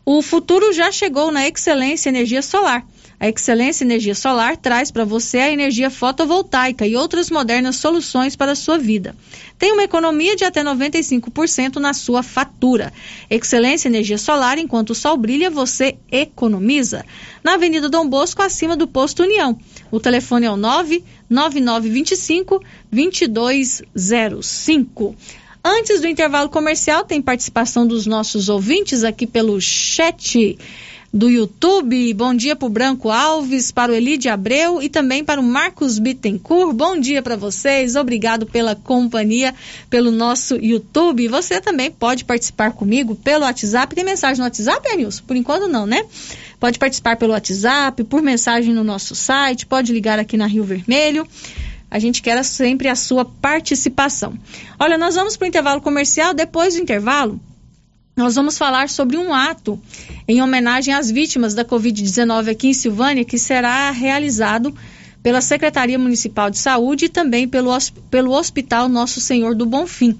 [0.04, 2.84] O futuro já chegou na Excelência Energia Solar.
[3.18, 8.52] A Excelência Energia Solar traz para você a energia fotovoltaica e outras modernas soluções para
[8.52, 9.16] a sua vida.
[9.58, 12.92] Tem uma economia de até 95% na sua fatura.
[13.30, 17.06] Excelência Energia Solar, enquanto o sol brilha, você economiza.
[17.42, 19.58] Na Avenida Dom Bosco, acima do Posto União.
[19.90, 25.16] O telefone é o 99925 2205.
[25.66, 30.58] Antes do intervalo comercial, tem participação dos nossos ouvintes aqui pelo chat
[31.14, 32.12] do YouTube.
[32.12, 36.00] Bom dia para o Branco Alves, para o Elide Abreu e também para o Marcos
[36.00, 36.74] Bittencourt.
[36.74, 37.94] Bom dia para vocês.
[37.94, 39.54] Obrigado pela companhia
[39.88, 41.28] pelo nosso YouTube.
[41.28, 43.94] Você também pode participar comigo pelo WhatsApp.
[43.94, 45.22] Tem mensagem no WhatsApp, Anilson?
[45.24, 46.04] Por enquanto não, né?
[46.58, 51.28] Pode participar pelo WhatsApp, por mensagem no nosso site, pode ligar aqui na Rio Vermelho.
[51.88, 54.36] A gente quer sempre a sua participação.
[54.80, 56.34] Olha, nós vamos para o intervalo comercial.
[56.34, 57.38] Depois do intervalo,
[58.16, 59.80] nós vamos falar sobre um ato
[60.28, 64.74] em homenagem às vítimas da Covid-19 aqui em Silvânia, que será realizado
[65.22, 67.76] pela Secretaria Municipal de Saúde e também pelo,
[68.10, 70.16] pelo Hospital Nosso Senhor do Bonfim.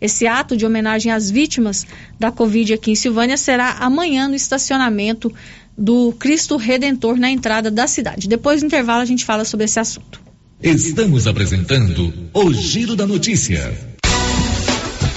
[0.00, 1.86] Esse ato de homenagem às vítimas
[2.18, 5.32] da Covid aqui em Silvânia será amanhã no estacionamento
[5.76, 8.28] do Cristo Redentor na entrada da cidade.
[8.28, 10.20] Depois do intervalo a gente fala sobre esse assunto.
[10.62, 13.91] Estamos apresentando o Giro da Notícia.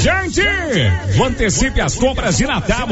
[0.00, 0.42] Gente,
[1.20, 2.88] antecipe as compras de Natal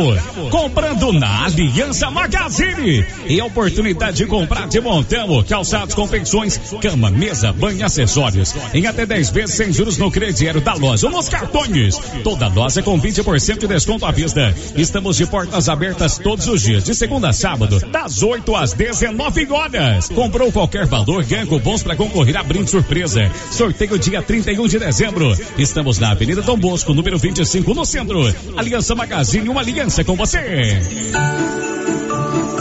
[0.50, 7.52] comprando na Aliança Magazine e a oportunidade de comprar de montão, calçados, confecções, cama, mesa,
[7.52, 11.96] banho acessórios em até 10 vezes sem juros no crediário da loja ou nos cartões.
[12.24, 14.54] Toda loja com 20% de desconto à vista.
[14.76, 19.46] Estamos de portas abertas todos os dias, de segunda a sábado, das 8 às 19
[19.52, 20.08] horas.
[20.08, 23.30] Comprou qualquer valor, ganha cupons para concorrer a brinde surpresa.
[23.50, 25.36] Sorteio dia 31 de dezembro.
[25.56, 28.18] Estamos na Avenida Dom Bosco, número 25, no centro.
[28.56, 30.80] Aliança Magazine, uma aliança com você.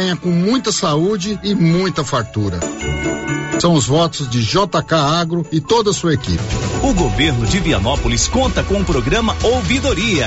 [0.00, 2.58] venha com muita saúde e muita fartura.
[3.60, 6.42] São os votos de JK Agro e toda a sua equipe.
[6.82, 10.26] O governo de Vianópolis conta com o programa Ouvidoria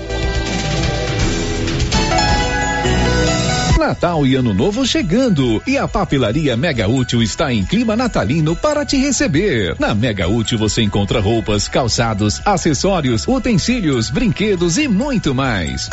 [3.81, 8.85] Natal e Ano Novo chegando e a papelaria Mega Útil está em clima natalino para
[8.85, 9.75] te receber.
[9.79, 15.89] Na Mega Útil você encontra roupas, calçados, acessórios, utensílios, brinquedos e muito mais.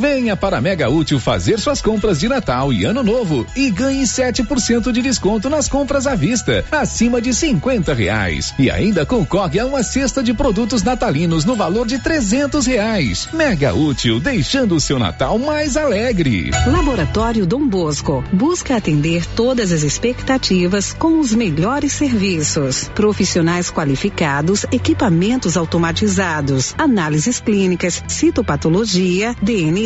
[0.00, 4.04] Venha para a Mega Útil fazer suas compras de Natal e Ano Novo e ganhe
[4.04, 8.52] 7% de desconto nas compras à vista, acima de 50 reais.
[8.58, 13.26] E ainda concorre a uma cesta de produtos natalinos no valor de 300 reais.
[13.32, 16.50] Mega Útil, deixando o seu Natal mais alegre.
[16.66, 22.90] Laboratório Dom Bosco busca atender todas as expectativas com os melhores serviços.
[22.94, 29.85] Profissionais qualificados, equipamentos automatizados, análises clínicas, citopatologia, DNA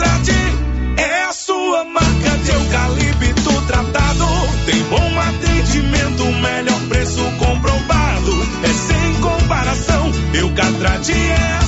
[1.33, 4.25] sua marca de eucalipto tratado.
[4.65, 8.31] Tem bom atendimento, melhor preço comprovado.
[8.63, 10.11] É sem comparação.
[10.33, 11.60] Eucatrate é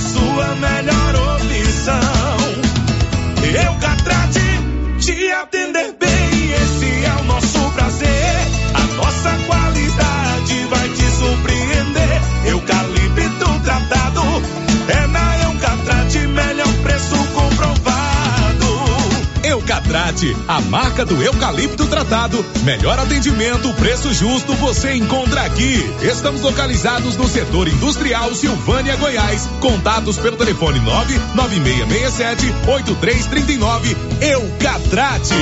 [20.50, 22.46] A marca do eucalipto tratado.
[22.66, 25.80] Melhor atendimento, preço justo, você encontra aqui.
[26.02, 29.48] Estamos localizados no setor industrial Silvânia, Goiás.
[29.62, 33.96] Contatos pelo telefone 99667 8339.
[34.20, 35.36] Eucatrate.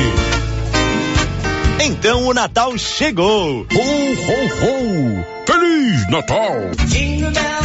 [1.80, 3.66] Então o Natal chegou.
[3.66, 5.41] Ho, ho, ho.
[5.52, 6.54] Feliz Natal!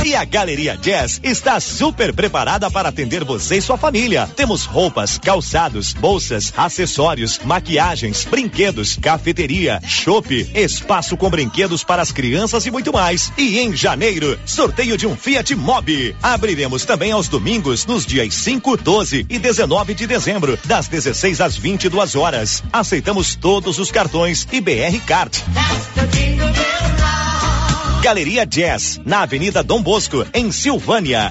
[0.05, 4.29] E a Galeria Jazz está super preparada para atender você e sua família.
[4.35, 12.67] Temos roupas, calçados, bolsas, acessórios, maquiagens, brinquedos, cafeteria, chopp, espaço com brinquedos para as crianças
[12.67, 13.33] e muito mais.
[13.39, 16.17] E em janeiro, sorteio de um Fiat Mobi.
[16.21, 21.57] Abriremos também aos domingos, nos dias 5, 12 e 19 de dezembro, das 16 às
[21.57, 22.65] 22 horas.
[22.73, 25.45] Aceitamos todos os cartões e BR Card.
[28.03, 31.31] Galeria Jazz, na Avenida Dom Bosco, em Silvânia.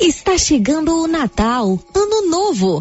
[0.00, 2.80] Está chegando o Natal, Ano Novo.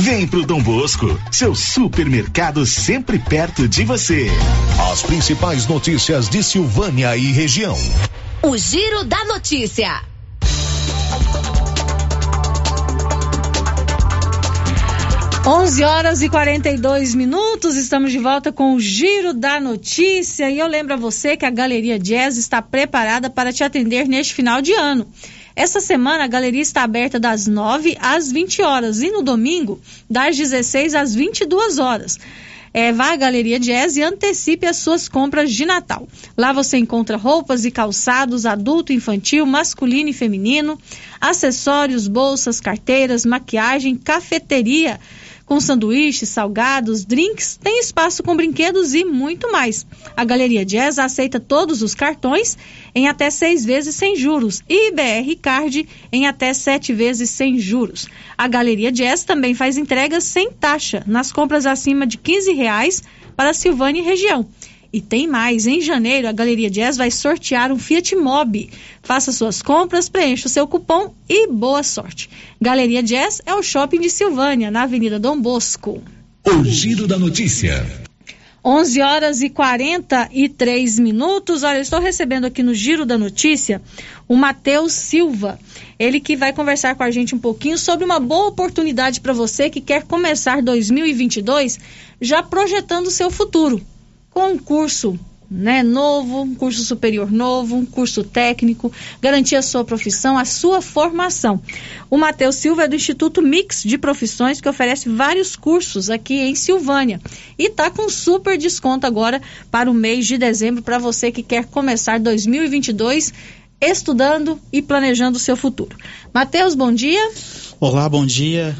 [0.00, 4.28] Vem pro Dom Bosco, seu supermercado sempre perto de você.
[4.92, 7.76] As principais notícias de Silvânia e região.
[8.40, 10.00] O Giro da Notícia.
[15.44, 20.68] Onze horas e 42 minutos, estamos de volta com o Giro da Notícia e eu
[20.68, 24.72] lembro a você que a Galeria Jazz está preparada para te atender neste final de
[24.74, 25.08] ano.
[25.58, 30.36] Essa semana a galeria está aberta das 9 às 20 horas e no domingo das
[30.36, 32.16] 16 às 22 horas.
[32.72, 36.06] É, vá à Galeria Jazz e antecipe as suas compras de Natal.
[36.36, 40.78] Lá você encontra roupas e calçados adulto, infantil, masculino e feminino,
[41.20, 45.00] acessórios, bolsas, carteiras, maquiagem, cafeteria
[45.48, 49.86] com sanduíches, salgados, drinks, tem espaço com brinquedos e muito mais.
[50.14, 52.58] A Galeria Jazz aceita todos os cartões
[52.94, 58.06] em até seis vezes sem juros e BR Card em até sete vezes sem juros.
[58.36, 63.02] A Galeria Jazz também faz entregas sem taxa nas compras acima de 15 reais
[63.34, 64.46] para Silvânia e região.
[64.90, 68.70] E tem mais, em janeiro a Galeria Jazz vai sortear um Fiat Mobi.
[69.02, 72.30] Faça suas compras, preencha o seu cupom e boa sorte.
[72.58, 76.02] Galeria Jazz é o shopping de Silvânia, na Avenida Dom Bosco.
[76.44, 77.86] O giro da notícia.
[78.64, 81.62] 11 horas e 43 minutos.
[81.62, 83.80] Olha, eu estou recebendo aqui no Giro da Notícia
[84.26, 85.58] o Matheus Silva.
[85.98, 89.70] Ele que vai conversar com a gente um pouquinho sobre uma boa oportunidade para você
[89.70, 91.78] que quer começar 2022
[92.20, 93.80] já projetando o seu futuro
[94.38, 95.18] com um curso
[95.50, 100.80] né, novo, um curso superior novo, um curso técnico, garantir a sua profissão, a sua
[100.80, 101.60] formação.
[102.08, 106.54] O Matheus Silva é do Instituto Mix de Profissões, que oferece vários cursos aqui em
[106.54, 107.20] Silvânia.
[107.58, 111.64] E está com super desconto agora para o mês de dezembro, para você que quer
[111.64, 113.32] começar 2022
[113.80, 115.96] estudando e planejando o seu futuro.
[116.32, 117.28] Matheus, bom dia.
[117.80, 118.76] Olá, bom dia.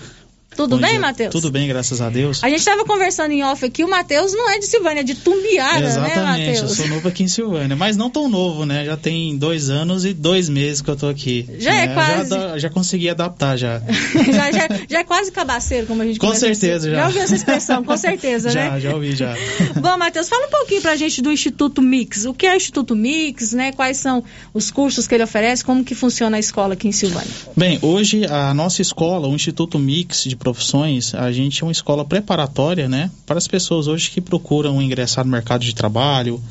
[0.59, 1.01] Tudo Bom bem, dia.
[1.01, 1.31] Matheus?
[1.31, 2.43] Tudo bem, graças a Deus.
[2.43, 5.15] A gente estava conversando em off aqui, o Matheus não é de Silvânia, é de
[5.15, 6.77] Tumbiara, Exatamente, né, eu Matheus?
[6.77, 8.85] sou novo aqui em Silvânia, mas não tão novo, né?
[8.85, 11.49] Já tem dois anos e dois meses que eu tô aqui.
[11.61, 11.95] Já é né?
[11.95, 12.31] quase.
[12.31, 13.79] Já, já consegui adaptar já.
[14.33, 16.97] já, já, já é quase cabaceiro, como a gente Com certeza, já.
[16.97, 18.81] Já ouviu essa expressão, com certeza, já, né?
[18.81, 19.37] já ouvi já.
[19.81, 22.25] Bom, Matheus, fala um pouquinho pra gente do Instituto Mix.
[22.25, 23.71] O que é o Instituto Mix, né?
[23.71, 25.65] Quais são os cursos que ele oferece?
[25.65, 27.31] Como que funciona a escola aqui em Silvânia?
[27.57, 32.07] Bem, hoje a nossa escola, o Instituto Mix de Profissões, a gente é uma escola
[32.07, 36.43] preparatória, né, para as pessoas hoje que procuram ingressar no mercado de trabalho,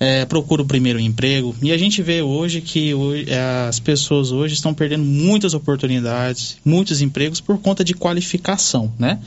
[0.00, 1.54] é, procuram o primeiro emprego.
[1.62, 6.56] E a gente vê hoje que hoje, é, as pessoas hoje estão perdendo muitas oportunidades,
[6.64, 9.18] muitos empregos por conta de qualificação, né?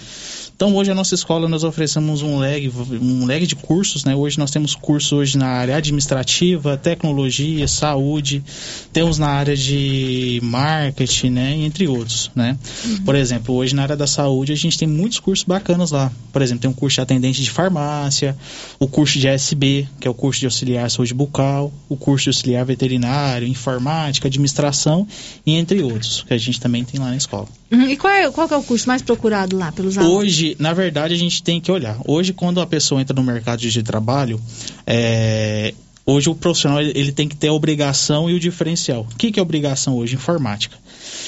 [0.58, 4.16] Então hoje a nossa escola nós oferecemos um leg, um leg de cursos, né?
[4.16, 8.44] Hoje nós temos cursos hoje na área administrativa, tecnologia, saúde,
[8.92, 11.56] temos na área de marketing, né?
[11.58, 12.58] Entre outros, né?
[13.06, 16.12] Por exemplo, hoje na área da saúde a gente tem muitos cursos bacanas lá.
[16.34, 18.36] Por exemplo, tem um curso de atendente de farmácia,
[18.80, 22.30] o curso de ASB, que é o curso de auxiliar saúde bucal, o curso de
[22.30, 25.08] auxiliar veterinário, informática, administração
[25.46, 27.48] e entre outros, que a gente também tem lá na escola.
[27.72, 27.90] Uhum.
[27.90, 30.18] E qual é, qual é o curso mais procurado lá pelos alunos?
[30.18, 31.98] Hoje, na verdade, a gente tem que olhar.
[32.06, 34.40] Hoje, quando a pessoa entra no mercado de trabalho,
[34.86, 35.74] é,
[36.06, 39.08] hoje o profissional ele, tem que ter a obrigação e o diferencial.
[39.12, 40.16] O que, que é obrigação hoje?
[40.16, 40.78] Informática.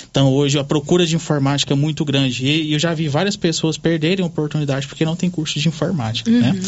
[0.10, 2.46] Então, hoje a procura de informática é muito grande.
[2.46, 6.32] E, eu já vi várias pessoas perderem oportunidade porque não tem curso de informática.
[6.32, 6.60] Né?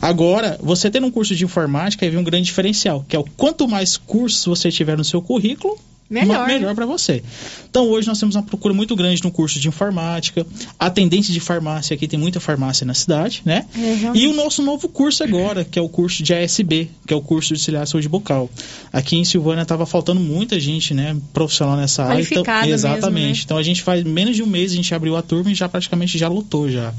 [0.00, 3.24] Agora, você tendo um curso de informática, aí vem um grande diferencial, que é o
[3.36, 5.78] quanto mais cursos você tiver no seu currículo,
[6.08, 7.22] Melhor, melhor para você.
[7.68, 10.46] Então hoje nós temos uma procura muito grande no curso de informática,
[10.78, 13.66] atendente de farmácia, aqui tem muita farmácia na cidade, né?
[13.74, 14.24] Realmente.
[14.24, 17.20] E o nosso novo curso agora, que é o curso de ASB, que é o
[17.20, 18.48] curso de auxiliar à saúde bucal.
[18.92, 22.22] Aqui em Silvânia estava faltando muita gente, né, profissional nessa área.
[22.22, 23.38] Então, Qualificada mesmo, exatamente.
[23.38, 23.42] né?
[23.44, 25.68] Então a gente faz menos de um mês a gente abriu a turma e já
[25.68, 26.94] praticamente já lotou já.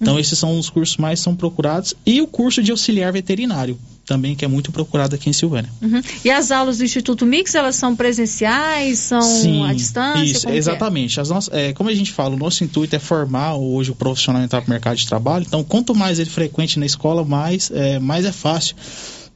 [0.00, 0.20] Então Uhum.
[0.20, 3.78] esses são os cursos mais são procurados e o curso de auxiliar veterinário
[4.08, 5.70] também que é muito procurado aqui em Silvânia.
[5.82, 6.00] Uhum.
[6.24, 8.47] E as aulas do Instituto Mix, elas são presenciais,
[8.94, 10.24] são Sim, à distância?
[10.24, 10.56] Isso, é?
[10.56, 11.20] exatamente.
[11.20, 14.42] As nossas, é, como a gente fala, o nosso intuito é formar hoje o profissional
[14.42, 15.44] entrar para o mercado de trabalho.
[15.46, 18.76] Então, quanto mais ele frequente na escola, mais é, mais é fácil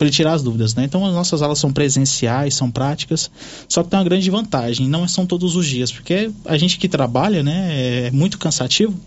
[0.03, 0.85] para ele tirar as dúvidas, né?
[0.85, 3.31] Então, as nossas aulas são presenciais, são práticas,
[3.69, 6.89] só que tem uma grande vantagem, não são todos os dias, porque a gente que
[6.89, 8.99] trabalha, né, é muito cansativo.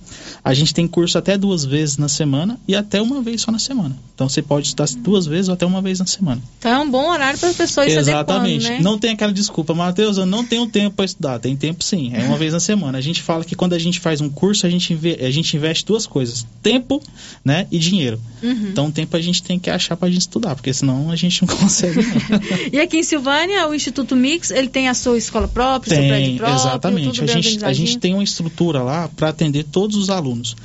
[0.44, 3.60] A gente tem curso até duas vezes na semana e até uma vez só na
[3.60, 3.98] semana.
[4.14, 6.42] Então, você pode estudar duas vezes ou até uma vez na semana.
[6.60, 8.66] Então é um bom horário para as pessoas se Exatamente.
[8.66, 8.80] adequando, né?
[8.82, 11.40] Não tem aquela desculpa, Matheus, eu não tenho tempo para estudar.
[11.40, 12.98] Tem tempo sim, é uma vez na semana.
[12.98, 15.86] A gente fala que quando a gente faz um curso, a gente, a gente investe
[15.86, 17.02] duas coisas: tempo
[17.44, 18.20] né, e dinheiro.
[18.42, 18.70] Uhum.
[18.70, 21.54] Então, tempo a gente tem que achar pra gente estudar, porque senão a gente não
[21.56, 22.02] consegue.
[22.02, 22.40] Não.
[22.72, 26.28] E aqui em Silvânia, o Instituto Mix, ele tem a sua escola própria, seu prédio
[26.28, 27.20] Tem, próprio, exatamente.
[27.20, 30.56] tudo A gente, a gente tem uma estrutura lá para atender todos os alunos.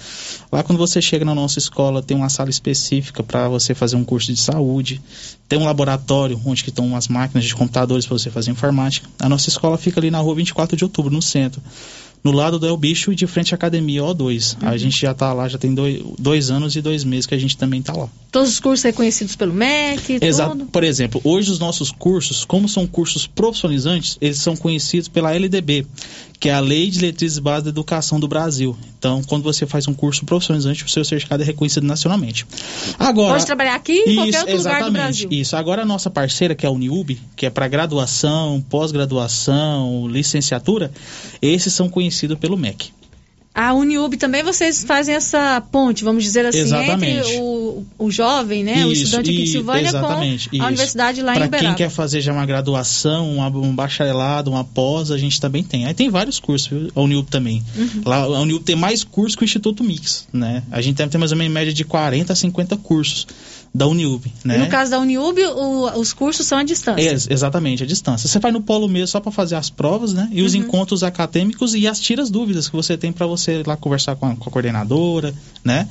[0.53, 4.05] Lá, quando você chega na nossa escola, tem uma sala específica para você fazer um
[4.05, 5.01] curso de saúde.
[5.49, 9.09] Tem um laboratório onde que estão as máquinas de computadores para você fazer informática.
[9.19, 11.63] A nossa escola fica ali na rua 24 de outubro, no centro.
[12.23, 14.57] No lado do El Bicho e de frente à academia O2.
[14.61, 17.39] A gente já está lá, já tem dois, dois anos e dois meses que a
[17.39, 18.09] gente também está lá.
[18.31, 20.53] Todos os cursos reconhecidos pelo MEC, Exato.
[20.53, 20.67] tudo.
[20.67, 25.85] Por exemplo, hoje os nossos cursos, como são cursos profissionalizantes, eles são conhecidos pela LDB,
[26.39, 28.77] que é a Lei de Diretrizes Básicas da Educação do Brasil.
[28.99, 32.47] Então, quando você faz um curso profissionalizante, o seu certificado é reconhecido nacionalmente.
[32.99, 35.29] Agora, Pode trabalhar aqui em qualquer isso, outro lugar do exatamente, Brasil.
[35.33, 35.57] Isso.
[35.57, 40.93] Agora a nossa parceira, que é a Uniub, que é para graduação, pós-graduação, licenciatura,
[41.43, 42.91] esses são conhecidos pelo MEC.
[43.55, 47.29] A Uniub também vocês fazem essa ponte, vamos dizer assim, Exatamente.
[47.29, 48.85] entre o, o, o jovem, né?
[48.87, 50.67] o Isso, estudante aqui de Silvânia exatamente, com a isso.
[50.67, 51.69] universidade lá Pra em Uberaba.
[51.69, 55.87] quem quer fazer já uma graduação, uma- um bacharelado, uma pós, a gente também tem.
[55.87, 56.91] Aí tem vários cursos, viu?
[56.95, 57.63] A Unilp também.
[57.77, 58.03] Uhum.
[58.05, 60.63] Lá, a Unilp tem mais cursos que o Instituto Mix, né?
[60.71, 63.27] A gente deve ter mais ou menos em média de 40 a 50 cursos
[63.73, 64.57] da Unilp, né?
[64.57, 67.01] E no caso da Uniub, o- os cursos são à distância.
[67.09, 68.29] Ex- exatamente, a distância.
[68.29, 70.29] Você vai no polo mesmo só para fazer as provas, né?
[70.33, 70.61] E os Uhum.
[70.61, 74.27] encontros acadêmicos e as tiras dúvidas que você tem para você ir lá conversar com
[74.27, 75.33] a, com a coordenadora,
[75.65, 75.87] né?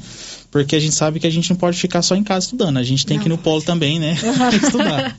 [0.51, 2.83] Porque a gente sabe que a gente não pode ficar só em casa estudando, a
[2.83, 4.17] gente tem que ir no polo também, né?
[4.63, 5.15] estudar.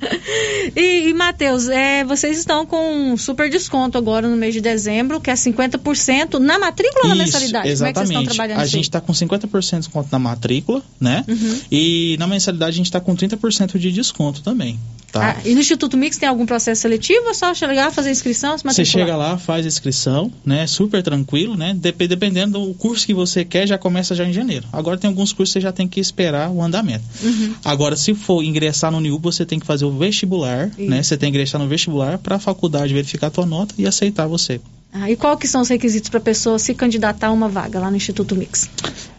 [0.74, 5.20] E, e Matheus, é, vocês estão com um super desconto agora no mês de dezembro,
[5.20, 7.52] que é 50% na matrícula ou na mensalidade?
[7.52, 8.10] Como é que vocês exatamente.
[8.10, 11.24] estão trabalhando a isso gente está com 50% de desconto na matrícula, né?
[11.28, 11.60] Uhum.
[11.70, 14.78] E na mensalidade a gente está com 30% de desconto também,
[15.12, 15.36] tá?
[15.38, 18.62] Ah, e no Instituto Mix tem algum processo seletivo ou só chegar, fazer inscrição, se
[18.64, 19.06] Você matricular?
[19.06, 20.66] chega lá, faz a inscrição, né?
[20.66, 21.74] Super tranquilo, né?
[21.74, 24.66] Dep- dependendo do curso que você quer, já começa já em janeiro.
[24.72, 27.04] Agora tem alguns cursos que você já tem que esperar o andamento.
[27.22, 27.54] Uhum.
[27.64, 31.02] Agora, se for ingressar no NIU, você tem que fazer o vestibular, né?
[31.02, 34.26] Você tem que ingressar no vestibular para a faculdade verificar a tua nota e aceitar
[34.26, 34.60] você.
[34.92, 37.78] Ah, e qual que são os requisitos para a pessoa se candidatar a uma vaga
[37.78, 38.68] lá no Instituto Mix?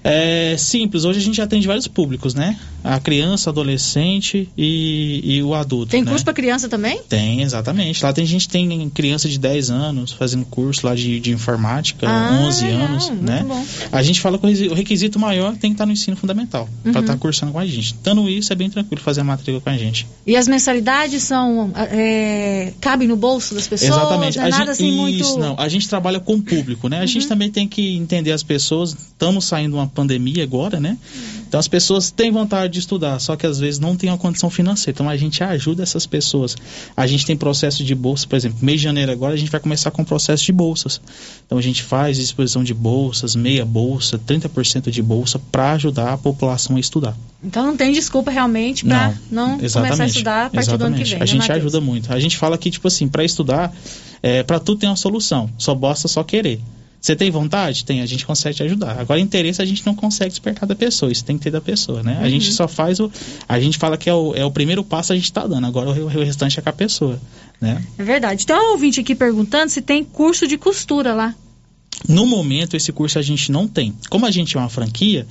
[0.03, 2.57] É simples, hoje a gente atende vários públicos, né?
[2.83, 5.91] A criança, adolescente e, e o adulto.
[5.91, 6.09] Tem né?
[6.09, 6.99] curso para criança também?
[7.07, 8.03] Tem, exatamente.
[8.03, 12.41] Lá tem gente tem criança de 10 anos fazendo curso lá de, de informática, Ah,
[12.47, 13.45] 11 legal, anos, muito né?
[13.47, 13.63] bom.
[13.91, 16.91] A gente fala que o requisito maior tem que estar no ensino fundamental, Uhum.
[16.91, 17.95] para estar cursando com a gente.
[18.03, 20.07] Dando isso, é bem tranquilo fazer a matrícula com a gente.
[20.25, 23.91] E as mensalidades são é, cabem no bolso das pessoas?
[23.91, 24.37] Exatamente.
[24.39, 25.21] Não é a nada gente, assim muito.
[25.21, 25.55] Isso, não.
[25.61, 26.99] A gente trabalha com o público, né?
[26.99, 28.93] A gente também tem que entender as pessoas.
[28.93, 30.97] Estamos saindo de uma pandemia agora, né?
[31.47, 34.49] Então as pessoas têm vontade de estudar, só que às vezes não tem uma condição
[34.49, 34.95] financeira.
[34.95, 36.55] Então a gente ajuda essas pessoas.
[36.97, 39.59] A gente tem processo de bolsa, por exemplo, mês de janeiro agora a gente vai
[39.59, 40.99] começar com processo de bolsas.
[41.45, 46.17] Então a gente faz disposição de bolsas, meia bolsa, 30% de bolsa para ajudar a
[46.17, 47.15] população a estudar.
[47.43, 51.01] Então não tem desculpa realmente para não, começar a estudar a partir do ano que
[51.01, 51.09] exatamente.
[51.09, 51.15] vem.
[51.17, 51.57] A né, gente Matheus?
[51.59, 52.13] ajuda muito.
[52.13, 53.73] A gente fala que, tipo assim, para estudar,
[54.23, 55.49] é, para tudo tem uma solução.
[55.57, 56.59] Só basta só querer.
[56.99, 57.83] Você tem vontade?
[57.83, 58.99] Tem, a gente consegue te ajudar.
[58.99, 62.03] Agora, interesse a gente não consegue despertar da pessoa, isso tem que ter da pessoa,
[62.03, 62.17] né?
[62.19, 62.29] A Uhum.
[62.29, 63.11] gente só faz o.
[63.49, 65.89] A gente fala que é o, é o primeiro passo a gente tá dando, agora
[65.89, 67.19] o, o restante é com a pessoa,
[67.59, 67.83] né?
[67.97, 68.45] É verdade.
[68.45, 71.33] Tem um ouvinte aqui perguntando se tem curso de costura lá.
[72.07, 73.95] No momento, esse curso a gente não tem.
[74.09, 75.25] Como a gente é uma franquia,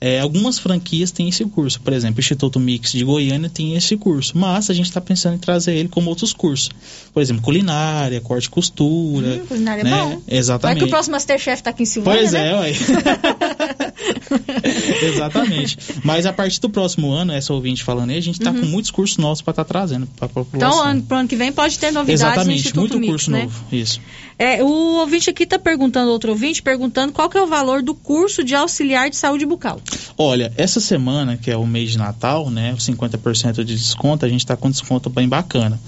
[0.00, 1.78] é, algumas franquias têm esse curso.
[1.82, 4.36] Por exemplo, o Instituto Mix de Goiânia tem esse curso.
[4.36, 6.70] Mas a gente está pensando em trazer ele como outros cursos.
[7.12, 9.42] Por exemplo, culinária, corte e costura.
[9.42, 9.90] Hum, culinária é né?
[9.90, 10.08] bom.
[10.08, 10.78] Vai Exatamente.
[10.78, 12.50] que o próximo Masterchef tá aqui em Silvânia, Pois né?
[12.50, 12.72] é, ué.
[15.02, 15.76] Exatamente.
[16.02, 18.90] Mas a partir do próximo ano, essa ouvinte falando aí, a gente está com muitos
[18.90, 20.70] cursos novos para estar trazendo para a população.
[20.70, 20.78] Uhum.
[20.78, 23.30] Então, ano, pro ano que vem pode ter novidades no Exatamente, Instituto muito Mix, curso
[23.30, 23.42] né?
[23.42, 23.64] novo.
[23.70, 24.00] Isso.
[24.38, 27.94] É, o ouvinte aqui está perguntando, outro ouvinte, perguntando qual que é o valor do
[27.94, 29.78] curso de auxiliar de saúde bucal.
[30.16, 34.40] Olha, essa semana, que é o mês de Natal, né, 50% de desconto, a gente
[34.40, 35.80] está com desconto bem bacana.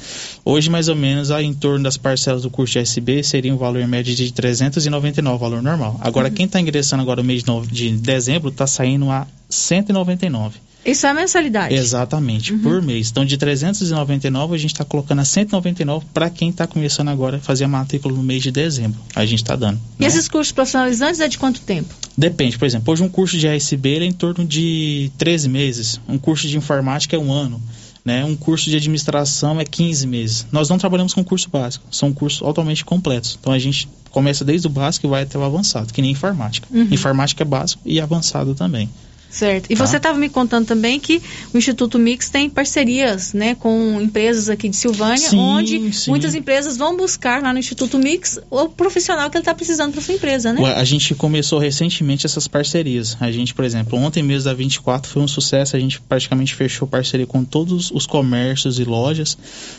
[0.45, 3.59] Hoje, mais ou menos, aí, em torno das parcelas do curso de SB seria um
[3.59, 5.99] valor médio de 399, valor normal.
[6.01, 6.35] Agora, Uhum.
[6.35, 10.59] quem está ingressando agora no mês de dezembro, está saindo a 199.
[10.85, 11.75] Isso é mensalidade.
[11.75, 12.59] Exatamente, Uhum.
[12.59, 13.09] por mês.
[13.11, 17.41] Então, de 399, a gente está colocando a 199 para quem está começando agora a
[17.41, 18.99] fazer a matrícula no mês de dezembro.
[19.15, 19.81] A gente está dando.
[20.01, 21.95] E esses cursos profissionalizantes é de quanto tempo?
[22.19, 26.19] Depende, por exemplo, hoje um curso de ASB é em torno de 13 meses, um
[26.19, 27.63] curso de informática é um ano,
[28.05, 28.25] né?
[28.25, 30.47] um curso de administração é 15 meses.
[30.51, 33.39] Nós não trabalhamos com curso básico, são cursos altamente completos.
[33.41, 36.67] Então a gente começa desde o básico e vai até o avançado, que nem informática.
[36.71, 36.89] Uhum.
[36.91, 38.91] Informática é básico e avançado também.
[39.33, 39.71] Certo.
[39.71, 39.87] E Tá.
[39.87, 41.23] você estava me contando também que
[41.55, 46.11] o Instituto Mix tem parcerias né, com empresas aqui de Silvânia, Sim, onde sim.
[46.11, 50.03] muitas empresas vão buscar lá no Instituto Mix o profissional que ele está precisando para
[50.03, 50.75] sua empresa, né?
[50.75, 53.17] A gente começou recentemente essas parcerias.
[53.21, 55.77] A gente, por exemplo, ontem mesmo da 24 foi um sucesso.
[55.77, 59.39] A gente praticamente fechou parceria com todos os comércios e lojas,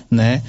[0.09, 0.41] né?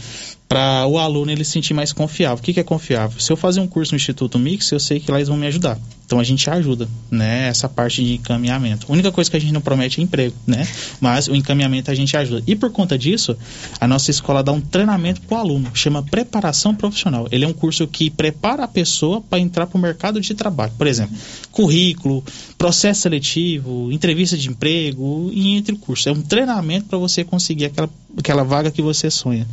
[0.54, 2.38] Para o aluno ele se sentir mais confiável.
[2.38, 3.18] O que, que é confiável?
[3.18, 5.48] Se eu fazer um curso no Instituto Mix, eu sei que lá eles vão me
[5.48, 5.76] ajudar.
[6.06, 7.48] Então a gente ajuda, né?
[7.48, 8.86] Essa parte de encaminhamento.
[8.88, 10.64] A única coisa que a gente não promete é emprego, né?
[11.00, 12.40] Mas o encaminhamento a gente ajuda.
[12.46, 13.36] E por conta disso,
[13.80, 17.26] a nossa escola dá um treinamento para o aluno, chama preparação profissional.
[17.32, 20.70] Ele é um curso que prepara a pessoa para entrar para o mercado de trabalho.
[20.78, 21.16] Por exemplo,
[21.50, 22.22] currículo,
[22.56, 26.06] processo seletivo, entrevista de emprego e entre cursos.
[26.06, 29.48] É um treinamento para você conseguir aquela, aquela vaga que você sonha.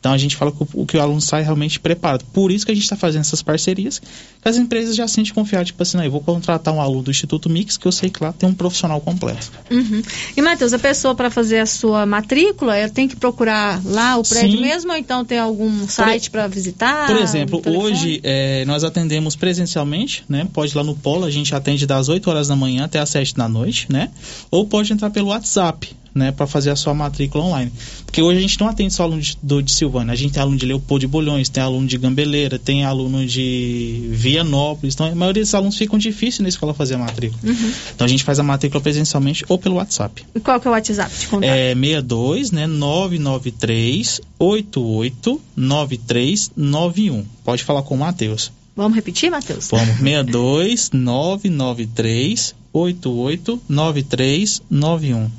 [0.00, 2.24] Então a gente fala que o, que o aluno sai realmente preparado.
[2.32, 4.00] Por isso que a gente está fazendo essas parcerias,
[4.40, 7.10] que as empresas já sentem confiar, tipo assim, não, eu vou contratar um aluno do
[7.10, 9.52] Instituto Mix, que eu sei que lá tem um profissional completo.
[9.70, 10.02] Uhum.
[10.34, 14.22] E, Matheus, a pessoa para fazer a sua matrícula, ela tem que procurar lá o
[14.22, 14.62] prédio Sim.
[14.62, 17.06] mesmo ou então tem algum site para visitar?
[17.06, 20.48] Por exemplo, hoje é, nós atendemos presencialmente, né?
[20.50, 23.10] Pode ir lá no Polo, a gente atende das 8 horas da manhã até as
[23.10, 24.08] 7 da noite, né?
[24.50, 27.72] Ou pode entrar pelo WhatsApp né, para fazer a sua matrícula online.
[28.04, 30.42] Porque hoje a gente não atende só aluno de, do, de Silvânia, a gente tem
[30.42, 35.14] aluno de Leopoldo de Bolhões, tem aluno de Gambeleira, tem aluno de Vianópolis, então a
[35.14, 37.40] maioria dos alunos ficam difícil na escola fazer a matrícula.
[37.44, 37.72] Uhum.
[37.94, 40.24] Então a gente faz a matrícula presencialmente ou pelo WhatsApp.
[40.34, 41.48] E qual que é o WhatsApp de contato?
[41.48, 47.24] É 62, né, 993 88 9391.
[47.44, 48.52] Pode falar com o Matheus.
[48.76, 49.68] Vamos repetir, Matheus?
[49.70, 55.30] Vamos, 62 993 88 9391.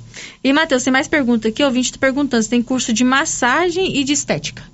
[0.43, 1.63] E, Matheus, tem mais pergunta aqui.
[1.63, 4.70] Ouvinte está perguntando se tem curso de massagem e de estética.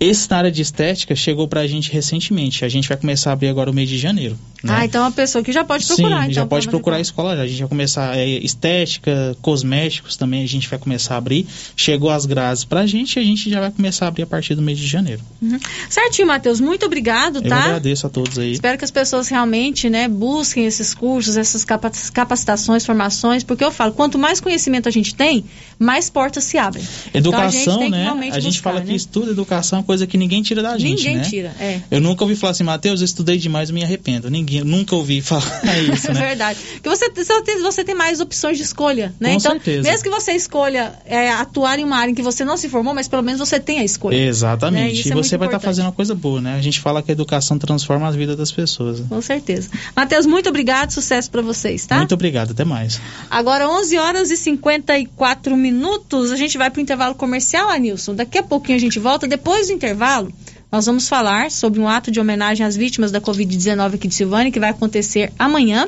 [0.00, 2.64] Esse na área de estética chegou para a gente recentemente.
[2.64, 4.36] A gente vai começar a abrir agora o mês de janeiro.
[4.62, 4.72] Né?
[4.76, 6.08] Ah, então é uma pessoa que já pode procurar.
[6.08, 7.36] Sim, então, já pode procurar a escola.
[7.36, 7.42] Já.
[7.42, 10.42] A gente vai começar é, estética, cosméticos também.
[10.42, 11.46] A gente vai começar a abrir.
[11.76, 14.26] Chegou as grades para a gente e a gente já vai começar a abrir a
[14.26, 15.20] partir do mês de janeiro.
[15.40, 15.58] Uhum.
[15.88, 16.60] Certinho, Matheus.
[16.60, 17.48] Muito obrigado, tá?
[17.48, 18.52] Eu agradeço a todos aí.
[18.52, 23.92] Espero que as pessoas realmente, né, busquem esses cursos, essas capacitações, formações, porque eu falo,
[23.92, 25.44] quanto mais conhecimento a gente tem,
[25.78, 26.84] mais portas se abrem.
[27.12, 28.30] Educação, então, a né?
[28.32, 28.86] A gente buscar, fala né?
[28.86, 31.24] que estudo educação é coisa que ninguém tira da gente, ninguém né?
[31.24, 31.80] tira, é.
[31.90, 34.30] Eu nunca ouvi falar assim, Matheus, eu estudei demais, eu me arrependo.
[34.30, 35.42] Ninguém, nunca ouvi falar
[35.92, 36.20] isso, né?
[36.20, 36.58] é verdade.
[36.74, 39.30] Porque você, você, tem, você tem mais opções de escolha, né?
[39.30, 39.88] Com então, certeza.
[39.88, 42.94] mesmo que você escolha é, atuar em uma área em que você não se formou,
[42.94, 44.16] mas pelo menos você tem a escolha.
[44.16, 45.08] Exatamente.
[45.08, 45.14] Né?
[45.14, 46.54] E você é vai estar tá fazendo uma coisa boa, né?
[46.56, 49.00] A gente fala que a educação transforma a vida das pessoas.
[49.00, 49.70] Com certeza.
[49.94, 51.98] Matheus, muito obrigado, sucesso para vocês, tá?
[51.98, 53.00] Muito obrigado, até mais.
[53.30, 58.14] Agora, 11 horas e 54 minutos, a gente vai para o intervalo comercial, Anilson.
[58.14, 59.26] Daqui a pouquinho a gente volta.
[59.26, 60.32] Depois do intervalo,
[60.72, 64.50] nós vamos falar sobre um ato de homenagem às vítimas da Covid-19 aqui de Silvânia,
[64.50, 65.86] que vai acontecer amanhã.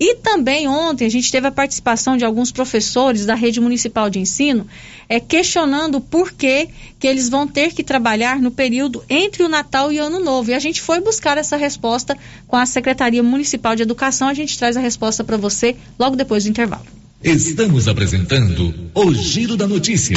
[0.00, 4.18] E também ontem a gente teve a participação de alguns professores da rede municipal de
[4.18, 4.66] ensino
[5.06, 6.66] é, questionando por que,
[6.98, 10.50] que eles vão ter que trabalhar no período entre o Natal e o Ano Novo.
[10.50, 12.16] E a gente foi buscar essa resposta
[12.48, 14.28] com a Secretaria Municipal de Educação.
[14.28, 16.86] A gente traz a resposta para você logo depois do intervalo.
[17.22, 20.16] Estamos apresentando o Giro da Notícia.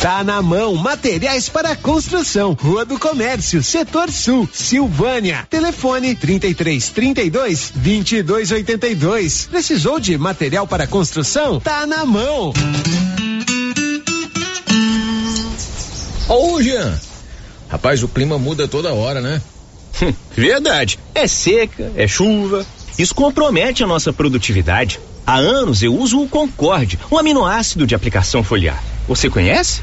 [0.00, 5.46] Tá na mão, materiais para construção, Rua do Comércio, Setor Sul, Silvânia.
[5.50, 9.48] Telefone 33 32 22 82.
[9.50, 11.60] Precisou de material para construção?
[11.60, 12.50] Tá na mão.
[16.26, 16.98] Ô, Jean.
[17.68, 19.42] Rapaz, o clima muda toda hora, né?
[20.00, 20.98] Hum, verdade.
[21.14, 22.64] É seca, é chuva.
[22.98, 24.98] Isso compromete a nossa produtividade.
[25.26, 28.82] Há anos eu uso o Concorde, um aminoácido de aplicação foliar.
[29.06, 29.82] Você conhece?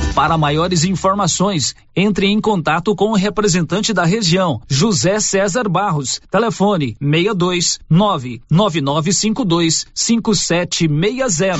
[0.15, 6.19] Para maiores informações, entre em contato com o representante da região, José César Barros.
[6.29, 11.59] Telefone 62 99952 5760.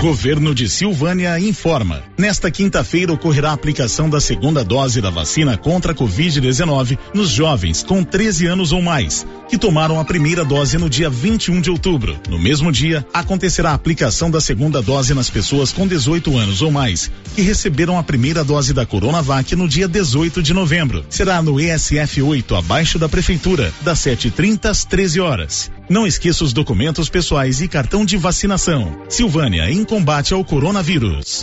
[0.00, 2.04] Governo de Silvânia informa.
[2.16, 7.82] Nesta quinta-feira ocorrerá a aplicação da segunda dose da vacina contra a Covid-19 nos jovens
[7.82, 12.16] com 13 anos ou mais, que tomaram a primeira dose no dia 21 de outubro.
[12.28, 16.70] No mesmo dia, acontecerá a aplicação da segunda dose nas pessoas com 18 anos ou
[16.70, 21.04] mais, que receberam a primeira dose da Coronavac no dia 18 de novembro.
[21.10, 25.72] Será no ESF 8, abaixo da Prefeitura, das 7h30 às 13 horas.
[25.88, 29.02] Não esqueça os documentos pessoais e cartão de vacinação.
[29.08, 31.42] Silvânia, em combate ao coronavírus.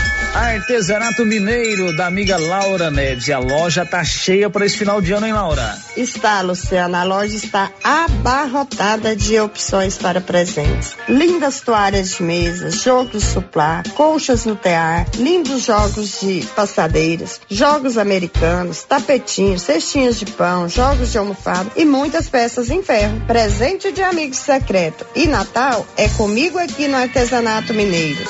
[0.33, 3.29] Artesanato Mineiro da amiga Laura Neves.
[3.29, 5.77] A loja tá cheia para esse final de ano, hein, Laura?
[5.97, 7.01] Está, Luciana.
[7.01, 10.95] A loja está abarrotada de opções para presentes.
[11.09, 18.83] Lindas toalhas de mesa, jogos suplá, colchas no tear, lindos jogos de passadeiras, jogos americanos,
[18.83, 23.19] tapetinhos, cestinhas de pão, jogos de almofada e muitas peças em ferro.
[23.27, 25.05] Presente de amigo secreto.
[25.13, 28.23] E Natal é comigo aqui no Artesanato Mineiro.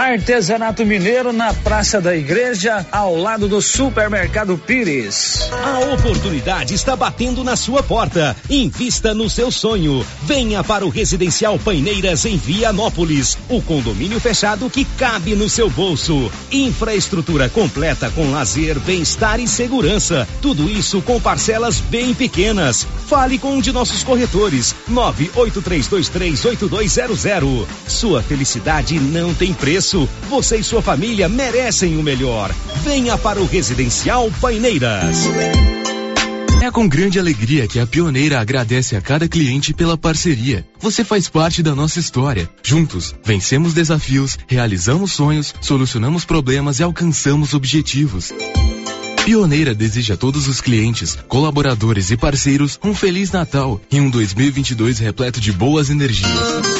[0.00, 5.50] Artesanato Mineiro na Praça da Igreja, ao lado do Supermercado Pires.
[5.52, 8.34] A oportunidade está batendo na sua porta.
[8.48, 10.02] Invista no seu sonho.
[10.22, 13.36] Venha para o Residencial Paineiras em Vianópolis.
[13.46, 16.32] O condomínio fechado que cabe no seu bolso.
[16.50, 20.26] Infraestrutura completa com lazer, bem-estar e segurança.
[20.40, 22.86] Tudo isso com parcelas bem pequenas.
[23.06, 24.74] Fale com um de nossos corretores.
[24.90, 27.66] 983238200.
[27.86, 29.89] Sua felicidade não tem preço.
[30.28, 32.54] Você e sua família merecem o melhor.
[32.84, 35.24] Venha para o Residencial Paineiras.
[36.62, 40.64] É com grande alegria que a Pioneira agradece a cada cliente pela parceria.
[40.78, 42.48] Você faz parte da nossa história.
[42.62, 48.32] Juntos, vencemos desafios, realizamos sonhos, solucionamos problemas e alcançamos objetivos.
[49.24, 54.98] Pioneira deseja a todos os clientes, colaboradores e parceiros um Feliz Natal e um 2022
[54.98, 56.79] repleto de boas energias.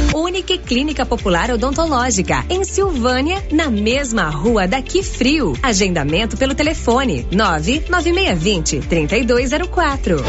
[0.31, 5.51] Unique Clínica Popular Odontológica, em Silvânia, na mesma rua daqui frio.
[5.61, 10.23] Agendamento pelo telefone 99620 3204.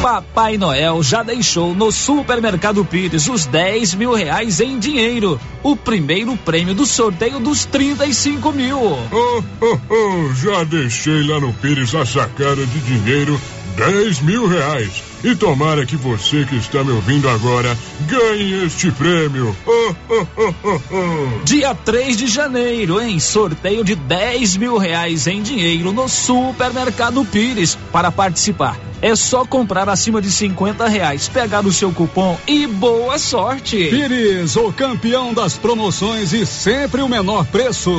[0.00, 5.38] Papai Noel já deixou no Supermercado Pires os 10 mil reais em dinheiro.
[5.62, 8.78] O primeiro prêmio do sorteio dos 35 mil.
[8.80, 13.38] Oh, oh, oh, já deixei lá no Pires a sacada de dinheiro
[13.76, 15.13] 10 mil reais.
[15.24, 17.74] E tomara que você que está me ouvindo agora
[18.06, 19.56] ganhe este prêmio.
[19.66, 21.44] Oh, oh, oh, oh, oh.
[21.44, 27.74] Dia 3 de janeiro, em sorteio de 10 mil reais em dinheiro no Supermercado Pires.
[27.90, 33.18] Para participar, é só comprar acima de 50 reais, pegar o seu cupom e boa
[33.18, 33.78] sorte.
[33.78, 37.90] Pires, o campeão das promoções e sempre o menor preço.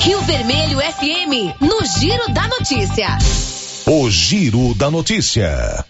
[0.00, 3.16] Rio Vermelho FM, no Giro da Notícia.
[3.84, 5.84] O Giro da Notícia.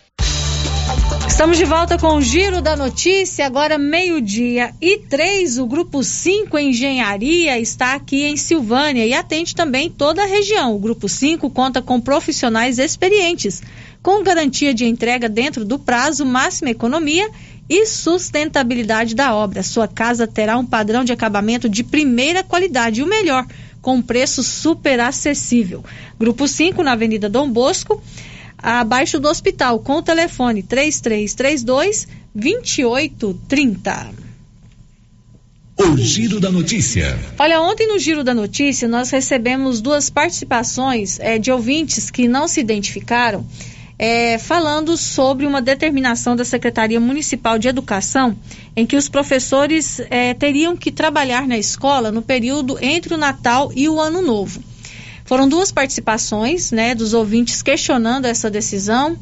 [1.29, 5.59] Estamos de volta com o Giro da Notícia, agora meio-dia e três.
[5.59, 10.75] O Grupo 5 Engenharia está aqui em Silvânia e atende também toda a região.
[10.75, 13.63] O Grupo 5 conta com profissionais experientes,
[14.03, 17.29] com garantia de entrega dentro do prazo, máxima economia
[17.69, 19.63] e sustentabilidade da obra.
[19.63, 23.47] Sua casa terá um padrão de acabamento de primeira qualidade e o melhor
[23.83, 25.85] com preço super acessível.
[26.19, 28.03] Grupo 5, na Avenida Dom Bosco,
[28.57, 34.23] abaixo do hospital, com o telefone 3332 2830.
[35.77, 37.19] O Giro da Notícia.
[37.39, 42.47] Olha, ontem no Giro da Notícia nós recebemos duas participações é, de ouvintes que não
[42.47, 43.45] se identificaram
[44.03, 48.37] é, falando sobre uma determinação da Secretaria Municipal de Educação
[48.75, 53.71] em que os professores é, teriam que trabalhar na escola no período entre o Natal
[53.77, 54.61] e o Ano Novo.
[55.25, 59.17] Foram duas participações né, dos ouvintes questionando essa decisão.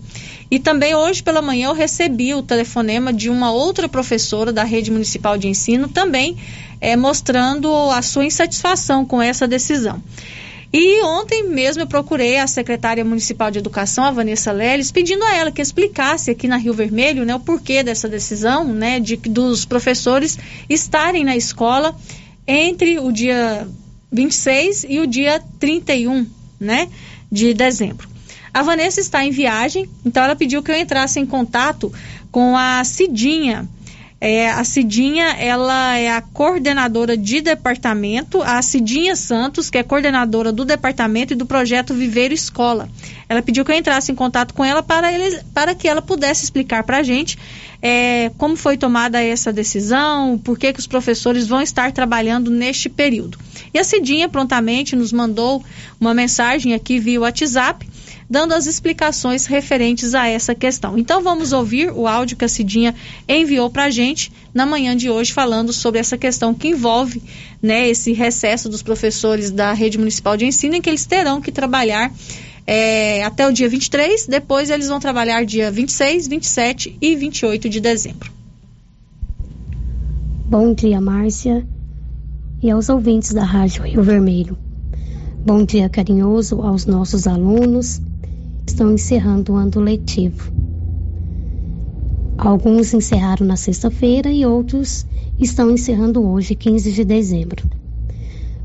[0.50, 4.90] E também hoje pela manhã eu recebi o telefonema de uma outra professora da rede
[4.90, 6.38] municipal de ensino, também
[6.80, 10.02] é, mostrando a sua insatisfação com essa decisão.
[10.72, 15.34] E ontem mesmo eu procurei a secretária municipal de educação, a Vanessa Leles, pedindo a
[15.34, 19.64] ela que explicasse aqui na Rio Vermelho né, o porquê dessa decisão, né, de dos
[19.64, 21.96] professores estarem na escola
[22.46, 23.66] entre o dia
[24.12, 26.24] 26 e o dia 31,
[26.60, 26.88] né,
[27.30, 28.08] de dezembro.
[28.54, 31.92] A Vanessa está em viagem, então ela pediu que eu entrasse em contato
[32.30, 33.68] com a Cidinha,
[34.20, 40.52] é, a Cidinha, ela é a coordenadora de departamento, a Cidinha Santos, que é coordenadora
[40.52, 42.86] do departamento e do projeto Viveiro Escola.
[43.26, 46.44] Ela pediu que eu entrasse em contato com ela para, ele, para que ela pudesse
[46.44, 47.38] explicar para a gente
[47.80, 52.90] é, como foi tomada essa decisão, por que, que os professores vão estar trabalhando neste
[52.90, 53.38] período.
[53.72, 55.64] E a Cidinha prontamente nos mandou
[55.98, 57.88] uma mensagem aqui via WhatsApp
[58.30, 60.96] dando as explicações referentes a essa questão.
[60.96, 62.94] Então vamos ouvir o áudio que a Cidinha
[63.28, 67.20] enviou para a gente na manhã de hoje, falando sobre essa questão que envolve
[67.60, 71.50] né, esse recesso dos professores da rede municipal de ensino, em que eles terão que
[71.50, 72.12] trabalhar
[72.64, 77.80] é, até o dia 23, depois eles vão trabalhar dia 26, 27 e 28 de
[77.80, 78.30] dezembro.
[80.46, 81.66] Bom dia, Márcia,
[82.62, 84.56] e aos ouvintes da Rádio Rio Vermelho.
[85.44, 88.00] Bom dia carinhoso aos nossos alunos
[88.70, 90.52] estão encerrando o ano letivo.
[92.38, 95.04] Alguns encerraram na sexta-feira e outros
[95.38, 97.64] estão encerrando hoje, 15 de dezembro.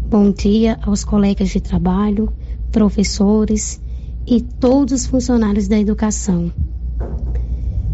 [0.08, 2.32] Bom dia aos colegas de trabalho,
[2.72, 3.82] professores
[4.28, 6.52] e todos os funcionários da educação.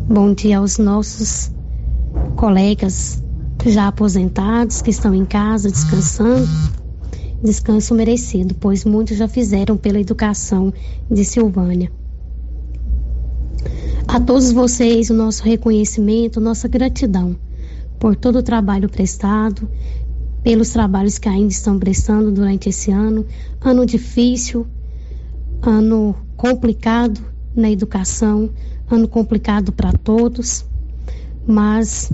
[0.07, 1.49] Bom dia aos nossos
[2.35, 3.23] colegas
[3.65, 6.47] já aposentados que estão em casa descansando.
[7.41, 10.73] Descanso merecido, pois muitos já fizeram pela educação
[11.09, 11.91] de Silvânia.
[14.13, 17.33] A todos vocês, o nosso reconhecimento, nossa gratidão
[17.97, 19.69] por todo o trabalho prestado,
[20.43, 23.25] pelos trabalhos que ainda estão prestando durante esse ano.
[23.61, 24.67] Ano difícil,
[25.61, 27.21] ano complicado
[27.55, 28.49] na educação,
[28.89, 30.65] ano complicado para todos,
[31.47, 32.11] mas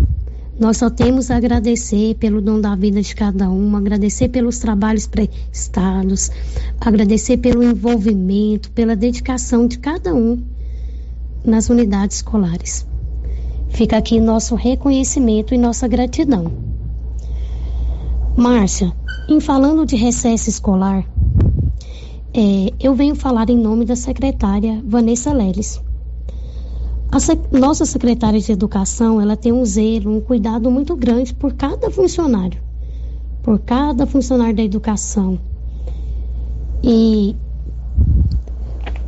[0.60, 5.06] Nós só temos a agradecer pelo dom da vida de cada um, agradecer pelos trabalhos
[5.06, 6.32] prestados,
[6.82, 10.42] agradecer pelo envolvimento, pela dedicação de cada um
[11.50, 12.86] nas unidades escolares.
[13.70, 16.52] Fica aqui nosso reconhecimento e nossa gratidão.
[18.36, 18.94] Márcia,
[19.30, 21.04] em falando de recesso escolar,
[22.34, 25.82] é, eu venho falar em nome da secretária Vanessa Leles.
[27.12, 31.54] A sec nossa secretária de Educação, ela tem um zelo, um cuidado muito grande por
[31.54, 32.62] cada funcionário,
[33.42, 35.40] por cada funcionário da educação.
[36.84, 37.36] E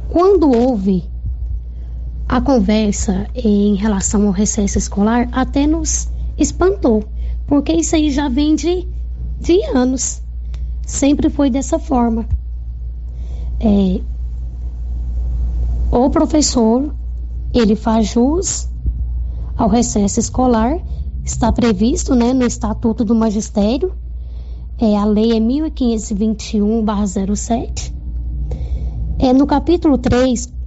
[0.10, 1.04] quando houve
[2.30, 6.08] a conversa em relação ao recesso escolar, até nos
[6.38, 7.04] espantou,
[7.48, 8.88] porque isso aí já vem de,
[9.40, 10.22] de anos.
[10.86, 12.28] Sempre foi dessa forma.
[13.60, 14.00] É,
[15.92, 16.94] o professor
[17.52, 18.70] ele faz jus
[19.58, 20.80] ao recesso escolar,
[21.26, 23.92] está previsto né, no Estatuto do Magistério,
[24.78, 27.92] é, a lei é 1521-07.
[29.18, 30.59] É, no capítulo 3,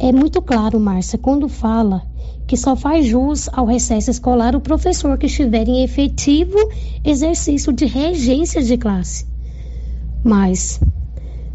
[0.00, 2.02] é muito claro, Márcia, quando fala
[2.46, 6.56] que só faz jus ao recesso escolar o professor que estiver em efetivo
[7.04, 9.26] exercício de regência de classe.
[10.24, 10.80] Mas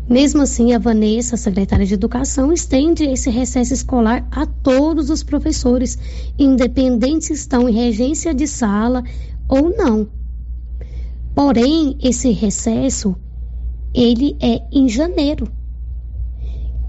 [0.08, 5.98] mesmo assim, a Vanessa, secretária de Educação, estende esse recesso escolar a todos os professores,
[6.38, 9.04] independente se estão em regência de sala
[9.50, 10.08] ou não.
[11.34, 13.16] Porém, esse recesso,
[13.92, 15.52] ele é em janeiro.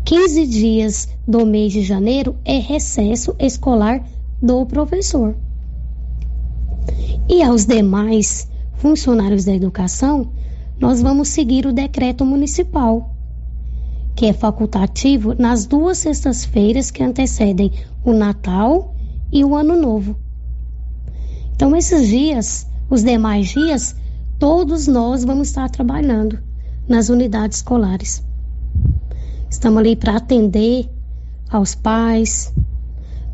[0.06, 4.06] 15 dias do mês de janeiro é recesso escolar
[4.40, 5.36] do professor.
[7.28, 10.30] E aos demais funcionários da educação,
[10.78, 13.16] nós vamos seguir o decreto municipal,
[14.14, 17.72] que é facultativo nas duas sextas-feiras que antecedem
[18.04, 18.94] o Natal
[19.32, 20.16] e o Ano Novo.
[21.56, 23.96] Então, esses dias, os demais dias,
[24.38, 26.38] todos nós vamos estar trabalhando
[26.88, 28.24] nas unidades escolares.
[29.56, 30.86] Estamos ali para atender
[31.48, 32.52] aos pais,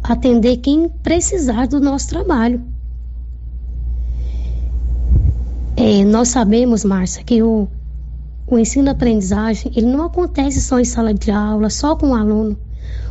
[0.00, 2.62] atender quem precisar do nosso trabalho.
[5.76, 7.66] É, nós sabemos, Márcia, que o,
[8.46, 12.56] o ensino-aprendizagem ele não acontece só em sala de aula, só com o aluno.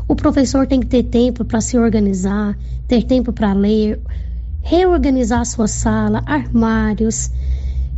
[0.07, 2.57] O professor tem que ter tempo para se organizar,
[2.87, 3.99] ter tempo para ler,
[4.61, 7.29] reorganizar sua sala, armários,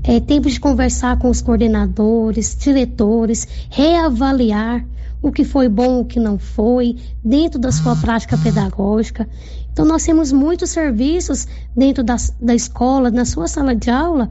[0.03, 4.84] é, tempo de conversar com os coordenadores, diretores, reavaliar
[5.24, 9.28] o que foi bom, o que não foi, dentro da sua prática pedagógica.
[9.72, 14.30] Então, nós temos muitos serviços dentro da, da escola, na sua sala de aula,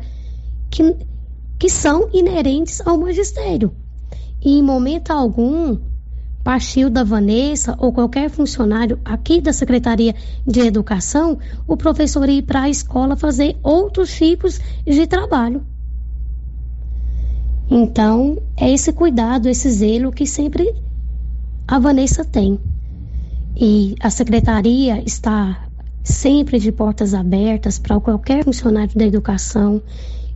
[0.70, 0.94] que,
[1.58, 3.74] que são inerentes ao magistério.
[4.44, 5.78] E em momento algum,
[6.44, 10.14] partiu da Vanessa ou qualquer funcionário aqui da Secretaria
[10.46, 15.64] de Educação, o professor ir para a escola fazer outros tipos de trabalho.
[17.74, 20.74] Então, é esse cuidado, esse zelo que sempre
[21.66, 22.60] a Vanessa tem.
[23.56, 25.68] E a secretaria está
[26.04, 29.80] sempre de portas abertas para qualquer funcionário da educação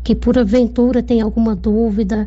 [0.02, 2.26] que porventura tem alguma dúvida,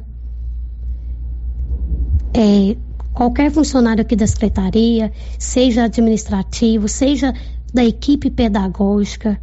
[2.32, 2.78] é,
[3.12, 7.34] qualquer funcionário aqui da secretaria, seja administrativo, seja
[7.74, 9.42] da equipe pedagógica,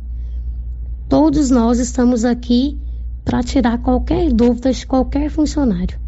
[1.09, 2.79] todos nós estamos aqui
[3.27, 5.99] para tirar qualquer dúvida de qualquer funcionário.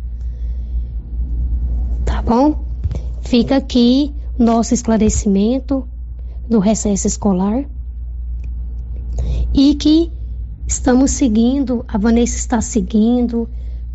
[2.04, 2.64] Tá bom?
[3.22, 5.86] Fica aqui nosso esclarecimento
[6.48, 7.64] do recesso escolar
[9.52, 10.12] e que
[10.66, 13.50] estamos seguindo, a Vanessa está seguindo,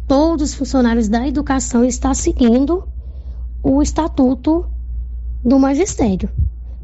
[0.05, 2.85] todos os funcionários da educação estão seguindo
[3.63, 4.65] o estatuto
[5.41, 6.29] do magistério,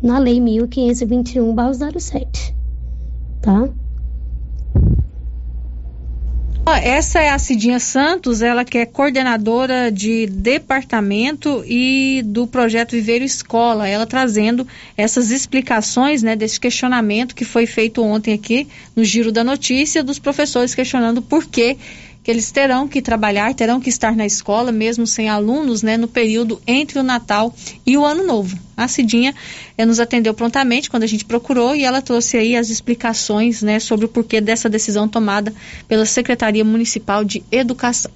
[0.01, 2.55] na lei 1521/07,
[3.41, 3.67] tá?
[6.77, 13.25] Essa é a Cidinha Santos, ela que é coordenadora de departamento e do projeto Viveiro
[13.25, 19.31] Escola, ela trazendo essas explicações, né, desse questionamento que foi feito ontem aqui no Giro
[19.31, 21.77] da Notícia dos professores questionando por que
[22.29, 26.61] eles terão que trabalhar, terão que estar na escola, mesmo sem alunos, né, no período
[26.67, 27.53] entre o Natal
[27.85, 28.57] e o Ano Novo.
[28.77, 29.35] A Cidinha
[29.77, 33.79] eh, nos atendeu prontamente quando a gente procurou e ela trouxe aí as explicações, né,
[33.79, 35.53] sobre o porquê dessa decisão tomada
[35.87, 38.11] pela Secretaria Municipal de Educação.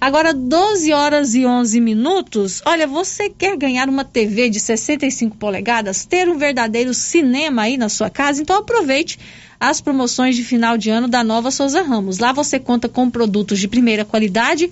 [0.00, 2.60] Agora, 12 horas e 11 minutos.
[2.66, 7.88] Olha, você quer ganhar uma TV de 65 polegadas, ter um verdadeiro cinema aí na
[7.88, 8.42] sua casa?
[8.42, 9.18] Então aproveite
[9.62, 12.18] as promoções de final de ano da Nova Souza Ramos.
[12.18, 14.68] Lá você conta com produtos de primeira qualidade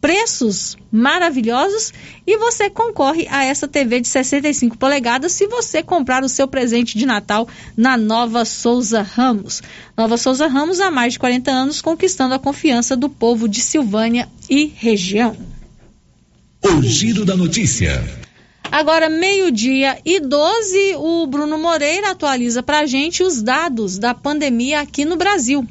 [0.00, 1.92] preços maravilhosos
[2.26, 6.98] e você concorre a essa TV de 65 polegadas se você comprar o seu presente
[6.98, 9.62] de Natal na Nova Souza Ramos.
[9.96, 14.28] Nova Souza Ramos há mais de 40 anos conquistando a confiança do povo de Silvânia
[14.50, 15.36] e região.
[16.64, 18.21] O giro da notícia.
[18.70, 24.80] Agora, meio-dia e 12, o Bruno Moreira atualiza para a gente os dados da pandemia
[24.80, 25.66] aqui no Brasil.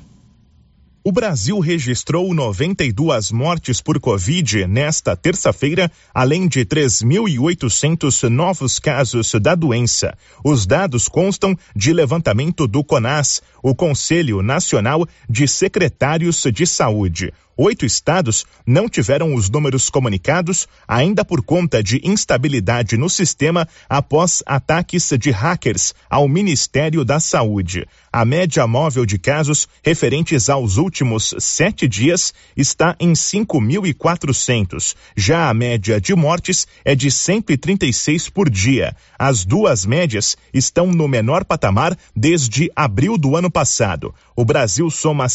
[1.04, 9.56] O Brasil registrou 92 mortes por Covid nesta terça-feira, além de 3.800 novos casos da
[9.56, 10.16] doença.
[10.46, 17.34] Os dados constam de levantamento do CONAS, o Conselho Nacional de Secretários de Saúde.
[17.58, 24.42] Oito estados não tiveram os números comunicados, ainda por conta de instabilidade no sistema após
[24.46, 27.86] ataques de hackers ao Ministério da Saúde.
[28.12, 34.96] A média móvel de casos referentes aos últimos sete dias está em 5.400.
[35.16, 38.96] Já a média de mortes é de 136 por dia.
[39.20, 44.14] As duas médias estão no menor patamar desde abril do ano passado.
[44.36, 45.28] O Brasil soma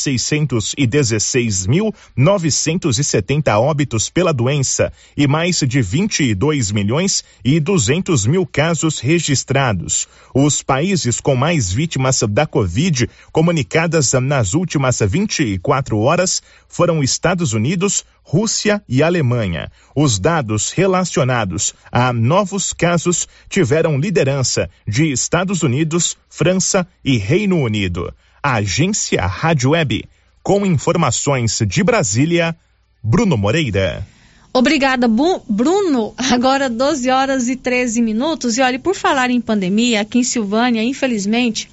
[2.16, 10.08] 616.970 óbitos pela doença e mais de 22 milhões e 200 mil casos registrados.
[10.34, 18.04] Os países com mais vítimas da Covid comunicadas nas últimas 24 horas foram Estados Unidos,
[18.22, 19.70] Rússia e Alemanha.
[19.94, 28.12] Os dados relacionados a novos casos tiveram liderança de Estados Unidos, França e Reino Unido.
[28.42, 30.08] Agência Rádio Web.
[30.46, 32.54] Com informações de Brasília,
[33.02, 34.06] Bruno Moreira.
[34.52, 36.14] Obrigada, Bruno.
[36.16, 38.56] Agora 12 horas e 13 minutos.
[38.56, 41.68] E olha, por falar em pandemia, aqui em Silvânia, infelizmente,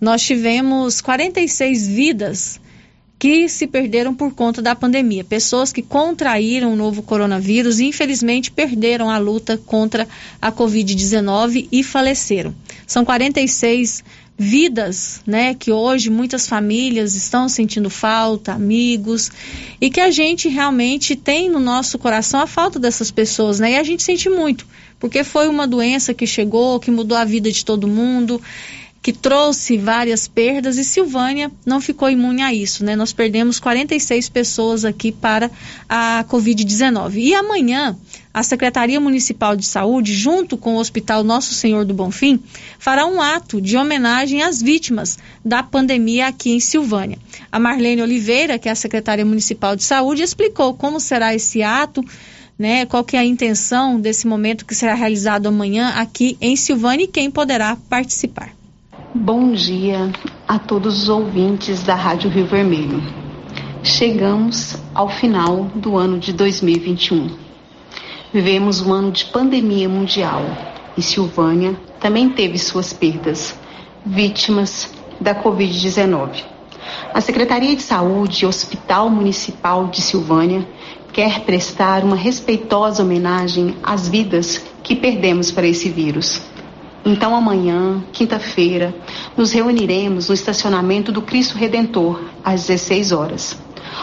[0.00, 2.58] nós tivemos 46 vidas
[3.18, 5.22] que se perderam por conta da pandemia.
[5.22, 10.08] Pessoas que contraíram o novo coronavírus e, infelizmente, perderam a luta contra
[10.40, 12.54] a Covid-19 e faleceram.
[12.86, 14.02] São 46
[14.38, 19.30] vidas, né, que hoje muitas famílias estão sentindo falta, amigos,
[19.80, 23.72] e que a gente realmente tem no nosso coração a falta dessas pessoas, né?
[23.72, 24.66] E a gente sente muito,
[25.00, 28.40] porque foi uma doença que chegou, que mudou a vida de todo mundo,
[29.06, 32.96] que trouxe várias perdas e Silvânia não ficou imune a isso, né?
[32.96, 35.48] Nós perdemos 46 pessoas aqui para
[35.88, 37.14] a Covid-19.
[37.14, 37.96] E amanhã,
[38.34, 42.42] a Secretaria Municipal de Saúde, junto com o Hospital Nosso Senhor do Bonfim,
[42.80, 47.16] fará um ato de homenagem às vítimas da pandemia aqui em Silvânia.
[47.52, 52.04] A Marlene Oliveira, que é a secretária municipal de saúde, explicou como será esse ato.
[52.58, 57.04] Né, qual que é a intenção desse momento que será realizado amanhã aqui em Silvânia
[57.04, 58.55] e quem poderá participar.
[59.18, 60.12] Bom dia
[60.46, 63.02] a todos os ouvintes da Rádio Rio Vermelho.
[63.82, 67.30] Chegamos ao final do ano de 2021.
[68.30, 70.42] Vivemos um ano de pandemia mundial
[70.98, 73.58] e Silvânia também teve suas perdas,
[74.04, 76.44] vítimas da Covid-19.
[77.14, 80.68] A Secretaria de Saúde e Hospital Municipal de Silvânia
[81.14, 86.54] quer prestar uma respeitosa homenagem às vidas que perdemos para esse vírus
[87.08, 88.92] então, amanhã, quinta-feira,
[89.36, 93.56] nos reuniremos no estacionamento do Cristo Redentor, às 16 horas.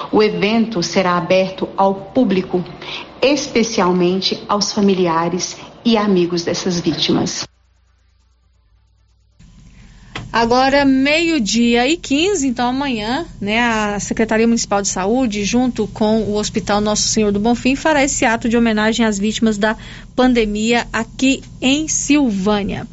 [0.10, 2.64] O evento será aberto ao público,
[3.22, 7.46] especialmente aos familiares e amigos dessas vítimas.
[10.34, 16.38] Agora, meio-dia e 15, então amanhã, né, a Secretaria Municipal de Saúde, junto com o
[16.38, 19.78] Hospital Nosso Senhor do Bonfim, fará esse ato de homenagem às vítimas da
[20.16, 22.88] pandemia aqui em Silvânia.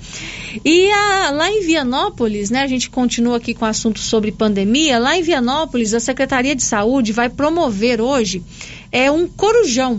[0.62, 4.98] E a, lá em Vianópolis, né, a gente continua aqui com o assunto sobre pandemia.
[4.98, 8.42] Lá em Vianópolis, a Secretaria de Saúde vai promover hoje
[8.92, 9.98] é um corujão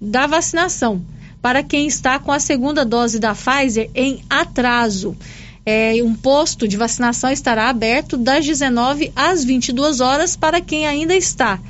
[0.00, 1.02] da vacinação
[1.42, 5.14] para quem está com a segunda dose da Pfizer em atraso
[5.64, 11.14] é, um posto de vacinação estará aberto das 19 às 22 horas para quem ainda
[11.14, 11.60] está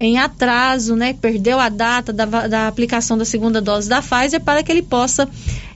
[0.00, 4.62] em atraso, né, perdeu a data da, da aplicação da segunda dose da Pfizer, para
[4.62, 5.28] que ele possa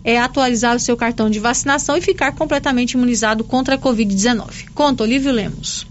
[0.05, 4.70] é, atualizar o seu cartão de vacinação e ficar completamente imunizado contra a Covid-19.
[4.74, 5.86] Conta, Olívio Lemos.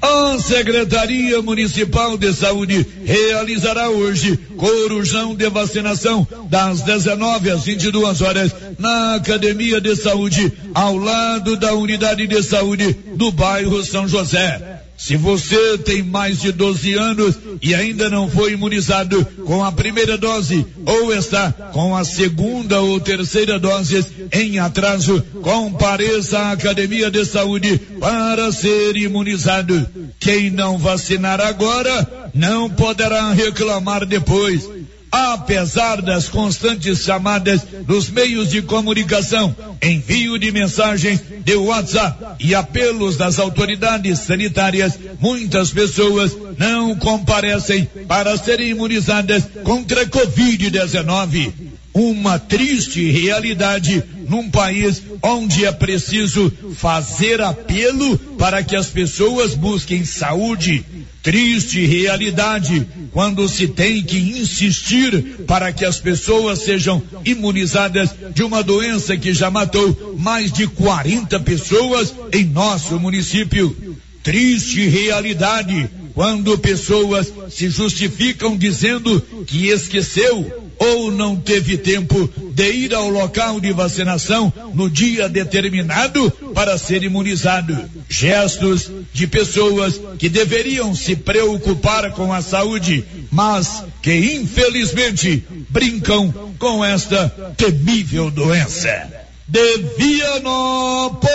[0.00, 8.54] A Secretaria Municipal de Saúde realizará hoje corujão de vacinação das 19 às 22 horas
[8.78, 14.75] na Academia de Saúde, ao lado da Unidade de Saúde do bairro São José.
[14.96, 20.16] Se você tem mais de 12 anos e ainda não foi imunizado com a primeira
[20.16, 27.24] dose ou está com a segunda ou terceira dose em atraso, compareça à Academia de
[27.26, 29.86] Saúde para ser imunizado.
[30.18, 34.75] Quem não vacinar agora não poderá reclamar depois
[35.16, 43.16] apesar das constantes chamadas dos meios de comunicação, envio de mensagens de WhatsApp e apelos
[43.16, 51.65] das autoridades sanitárias, muitas pessoas não comparecem para serem imunizadas contra a Covid-19.
[51.98, 60.04] Uma triste realidade num país onde é preciso fazer apelo para que as pessoas busquem
[60.04, 60.84] saúde
[61.26, 68.62] Triste realidade quando se tem que insistir para que as pessoas sejam imunizadas de uma
[68.62, 73.76] doença que já matou mais de 40 pessoas em nosso município.
[74.22, 82.94] Triste realidade quando pessoas se justificam dizendo que esqueceu ou não teve tempo de ir
[82.94, 87.78] ao local de vacinação no dia determinado para ser imunizado.
[88.08, 96.82] Gestos de pessoas que deveriam se preocupar com a saúde, mas que infelizmente brincam com
[96.82, 97.28] esta
[97.58, 99.06] temível doença.
[99.46, 101.28] De Vianópolis,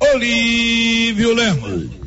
[0.00, 1.97] Olívio Lemos.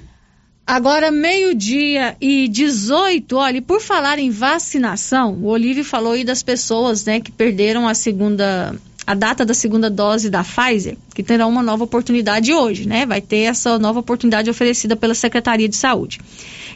[0.65, 7.03] Agora, meio-dia e 18, olha, por falar em vacinação, o Olívio falou aí das pessoas,
[7.03, 8.75] né, que perderam a segunda,
[9.05, 13.05] a data da segunda dose da Pfizer, que terá uma nova oportunidade hoje, né?
[13.05, 16.21] Vai ter essa nova oportunidade oferecida pela Secretaria de Saúde.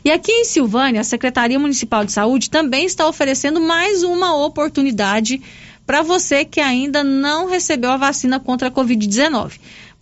[0.03, 5.41] E aqui em Silvânia, a Secretaria Municipal de Saúde também está oferecendo mais uma oportunidade
[5.85, 9.53] para você que ainda não recebeu a vacina contra a Covid-19.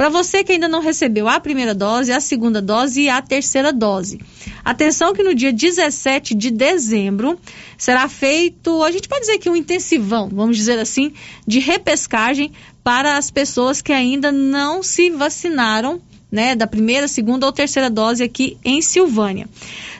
[0.03, 3.71] Para você que ainda não recebeu a primeira dose, a segunda dose e a terceira
[3.71, 4.19] dose.
[4.61, 7.39] Atenção que no dia 17 de dezembro
[7.77, 11.13] será feito, a gente pode dizer que um intensivão, vamos dizer assim,
[11.47, 12.51] de repescagem
[12.83, 18.25] para as pessoas que ainda não se vacinaram né, da primeira, segunda ou terceira dose
[18.25, 19.47] aqui em Silvânia.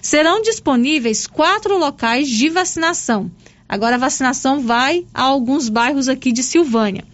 [0.01, 3.31] Serão disponíveis quatro locais de vacinação.
[3.69, 7.05] Agora a vacinação vai a alguns bairros aqui de Silvânia.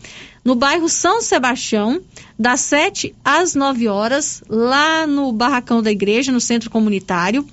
[0.44, 2.02] No bairro São Sebastião,
[2.38, 7.46] das 7 às 9 horas, lá no Barracão da Igreja, no Centro Comunitário.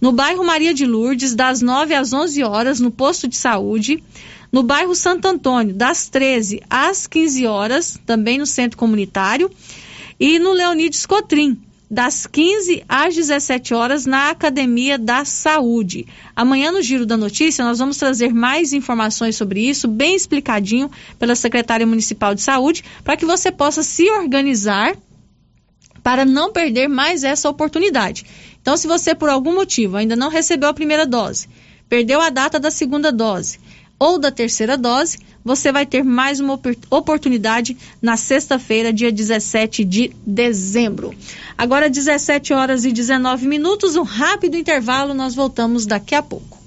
[0.00, 4.02] No bairro Maria de Lourdes, das 9 às 11 horas, no Posto de Saúde.
[4.52, 9.50] No bairro Santo Antônio, das 13 às 15 horas, também no Centro Comunitário.
[10.18, 11.60] E no Leonides Cotrim,
[11.90, 16.06] das 15 às 17 horas na Academia da Saúde.
[16.36, 21.34] Amanhã no Giro da Notícia nós vamos trazer mais informações sobre isso, bem explicadinho pela
[21.34, 24.94] secretária municipal de saúde, para que você possa se organizar
[26.02, 28.24] para não perder mais essa oportunidade.
[28.60, 31.48] Então, se você por algum motivo ainda não recebeu a primeira dose,
[31.88, 33.58] perdeu a data da segunda dose
[33.98, 36.60] ou da terceira dose, você vai ter mais uma
[36.90, 41.14] oportunidade na sexta-feira, dia 17 de dezembro.
[41.56, 46.58] Agora, 17 horas e 19 minutos, um rápido intervalo, nós voltamos daqui a pouco.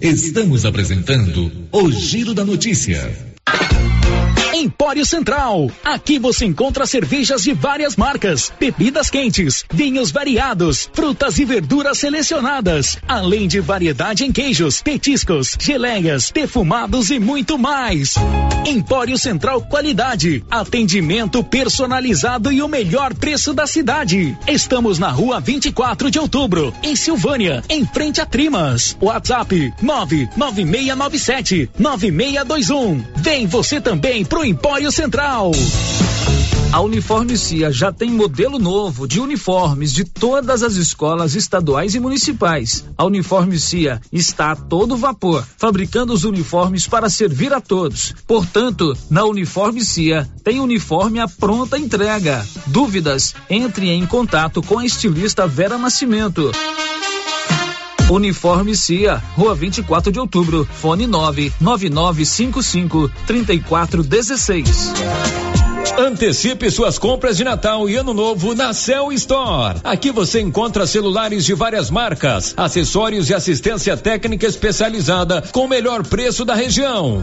[0.00, 3.29] Estamos apresentando o Giro da Notícia.
[4.60, 5.70] Empório Central.
[5.82, 12.98] Aqui você encontra cervejas de várias marcas, bebidas quentes, vinhos variados, frutas e verduras selecionadas,
[13.08, 18.14] além de variedade em queijos, petiscos, geleias, defumados e muito mais.
[18.66, 24.36] Empório Central Qualidade, atendimento personalizado e o melhor preço da cidade.
[24.46, 28.94] Estamos na rua 24 de outubro, em Silvânia, em frente a Trimas.
[29.00, 33.02] WhatsApp 99697 9621.
[33.16, 35.52] Vem você também pro Empório Central.
[36.72, 42.00] A Uniforme Cia já tem modelo novo de uniformes de todas as escolas estaduais e
[42.00, 42.84] municipais.
[42.98, 48.12] A Uniforme Cia está a todo vapor, fabricando os uniformes para servir a todos.
[48.26, 52.44] Portanto, na Uniforme Cia tem uniforme à pronta entrega.
[52.66, 53.36] Dúvidas?
[53.48, 56.50] Entre em contato com a estilista Vera Nascimento.
[58.10, 65.49] Uniforme Cia, Rua 24 de Outubro, fone 99955 3416.
[66.00, 69.80] Antecipe suas compras de Natal e Ano Novo na Cell Store.
[69.84, 76.02] Aqui você encontra celulares de várias marcas, acessórios e assistência técnica especializada com o melhor
[76.06, 77.22] preço da região.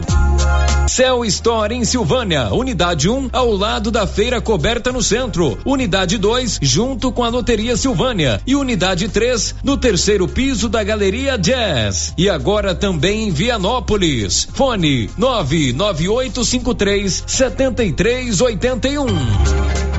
[0.86, 6.16] Cell Store em Silvânia, unidade 1 um, ao lado da feira coberta no centro, unidade
[6.16, 12.14] 2 junto com a loteria Silvânia e unidade 3 no terceiro piso da Galeria Jazz.
[12.16, 14.48] E agora também em Vianópolis.
[14.54, 19.06] Fone 99853 7380 81.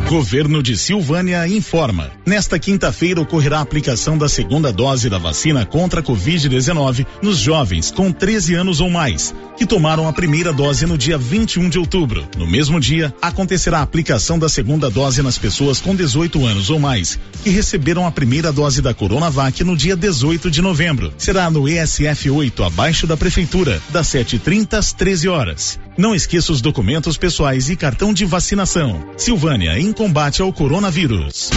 [0.08, 2.12] Governo de Silvânia informa.
[2.26, 7.92] Nesta quinta-feira ocorrerá a aplicação da segunda dose da vacina contra a Covid-19 nos jovens
[7.92, 12.28] com 13 anos ou mais, que tomaram a primeira dose no dia 21 de outubro.
[12.38, 16.80] No mesmo dia, acontecerá a aplicação da segunda dose nas pessoas com 18 anos ou
[16.80, 21.14] mais, que receberam a primeira dose da Coronavac no dia 18 de novembro.
[21.18, 25.80] Será no ESF 8, abaixo da Prefeitura, das 7h30 às 13 horas.
[26.00, 29.04] Não esqueça os documentos pessoais e cartão de vacinação.
[29.18, 31.50] Silvânia, em combate ao coronavírus.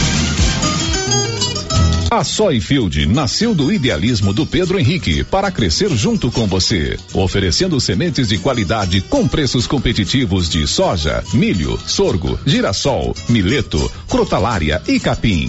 [2.10, 8.26] A Soyfield nasceu do idealismo do Pedro Henrique para crescer junto com você, oferecendo sementes
[8.26, 15.48] de qualidade com preços competitivos de soja, milho, sorgo, girassol, mileto, crotalária e capim.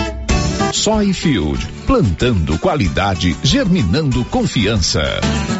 [0.73, 5.01] Soyfield, plantando qualidade, germinando confiança.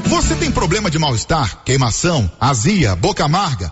[0.06, 3.72] Você tem problema de mal-estar, queimação, azia, boca amarga,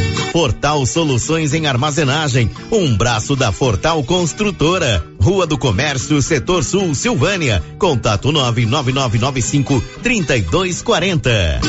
[0.31, 5.03] Fortal Soluções em Armazenagem, um braço da Fortal Construtora.
[5.19, 7.61] Rua do Comércio, Setor Sul, Silvânia.
[7.77, 11.59] Contato 99995 3240.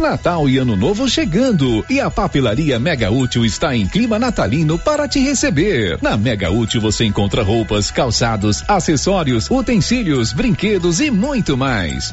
[0.00, 5.08] Natal e Ano Novo chegando e a Papelaria Mega Útil está em clima natalino para
[5.08, 5.98] te receber.
[6.02, 12.12] Na Mega Útil você encontra roupas, calçados, acessórios, utensílios, brinquedos e muito mais.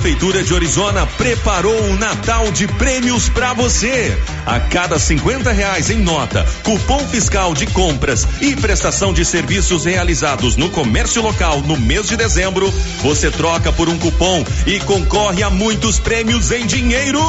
[0.01, 4.17] Prefeitura de Orizona preparou um Natal de prêmios para você.
[4.47, 10.55] A cada 50 reais em nota, cupom fiscal de compras e prestação de serviços realizados
[10.55, 12.73] no comércio local no mês de dezembro,
[13.03, 17.21] você troca por um cupom e concorre a muitos prêmios em dinheiro.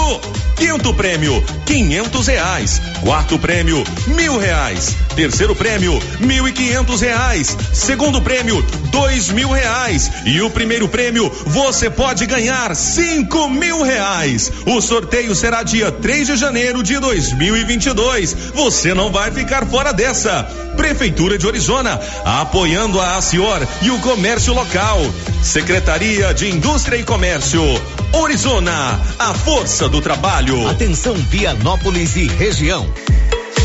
[0.56, 2.80] Quinto prêmio, quinhentos reais.
[3.02, 4.96] Quarto prêmio, mil reais.
[5.14, 7.54] Terceiro prêmio, mil e quinhentos reais.
[7.72, 10.10] Segundo prêmio, dois mil reais.
[10.24, 14.52] E o primeiro prêmio, você pode ganhar cinco mil reais.
[14.66, 18.34] O sorteio será dia 3 de janeiro de 2022.
[18.54, 20.44] Você não vai ficar fora dessa.
[20.76, 25.00] Prefeitura de Orizona, apoiando a ACIOR e o comércio local.
[25.42, 27.62] Secretaria de Indústria e Comércio.
[28.12, 30.68] Orizona, a força do trabalho.
[30.68, 32.86] Atenção Vianópolis e região.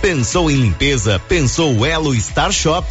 [0.00, 1.20] Pensou em limpeza?
[1.28, 2.88] Pensou Elo Star Shop.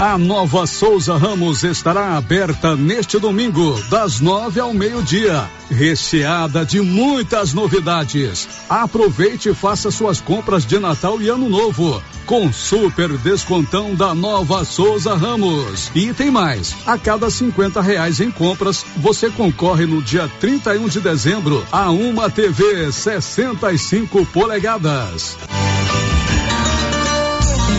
[0.00, 7.52] A nova Souza Ramos estará aberta neste domingo, das nove ao meio-dia, recheada de muitas
[7.52, 8.48] novidades.
[8.68, 14.64] Aproveite e faça suas compras de Natal e Ano Novo, com super descontão da nova
[14.64, 15.90] Souza Ramos.
[15.96, 21.00] E tem mais: a cada 50 reais em compras, você concorre no dia 31 de
[21.00, 25.36] dezembro a uma TV 65 polegadas.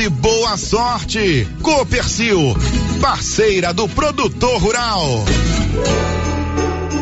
[0.00, 1.46] e boa sorte.
[1.62, 2.56] Copercil,
[3.00, 5.24] parceira do produtor rural.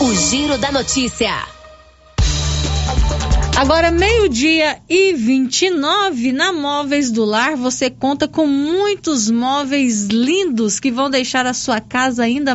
[0.00, 1.54] O Giro da Notícia.
[3.56, 10.90] Agora, meio-dia e 29 na Móveis do Lar, você conta com muitos móveis lindos que
[10.90, 12.42] vão deixar a sua casa ainda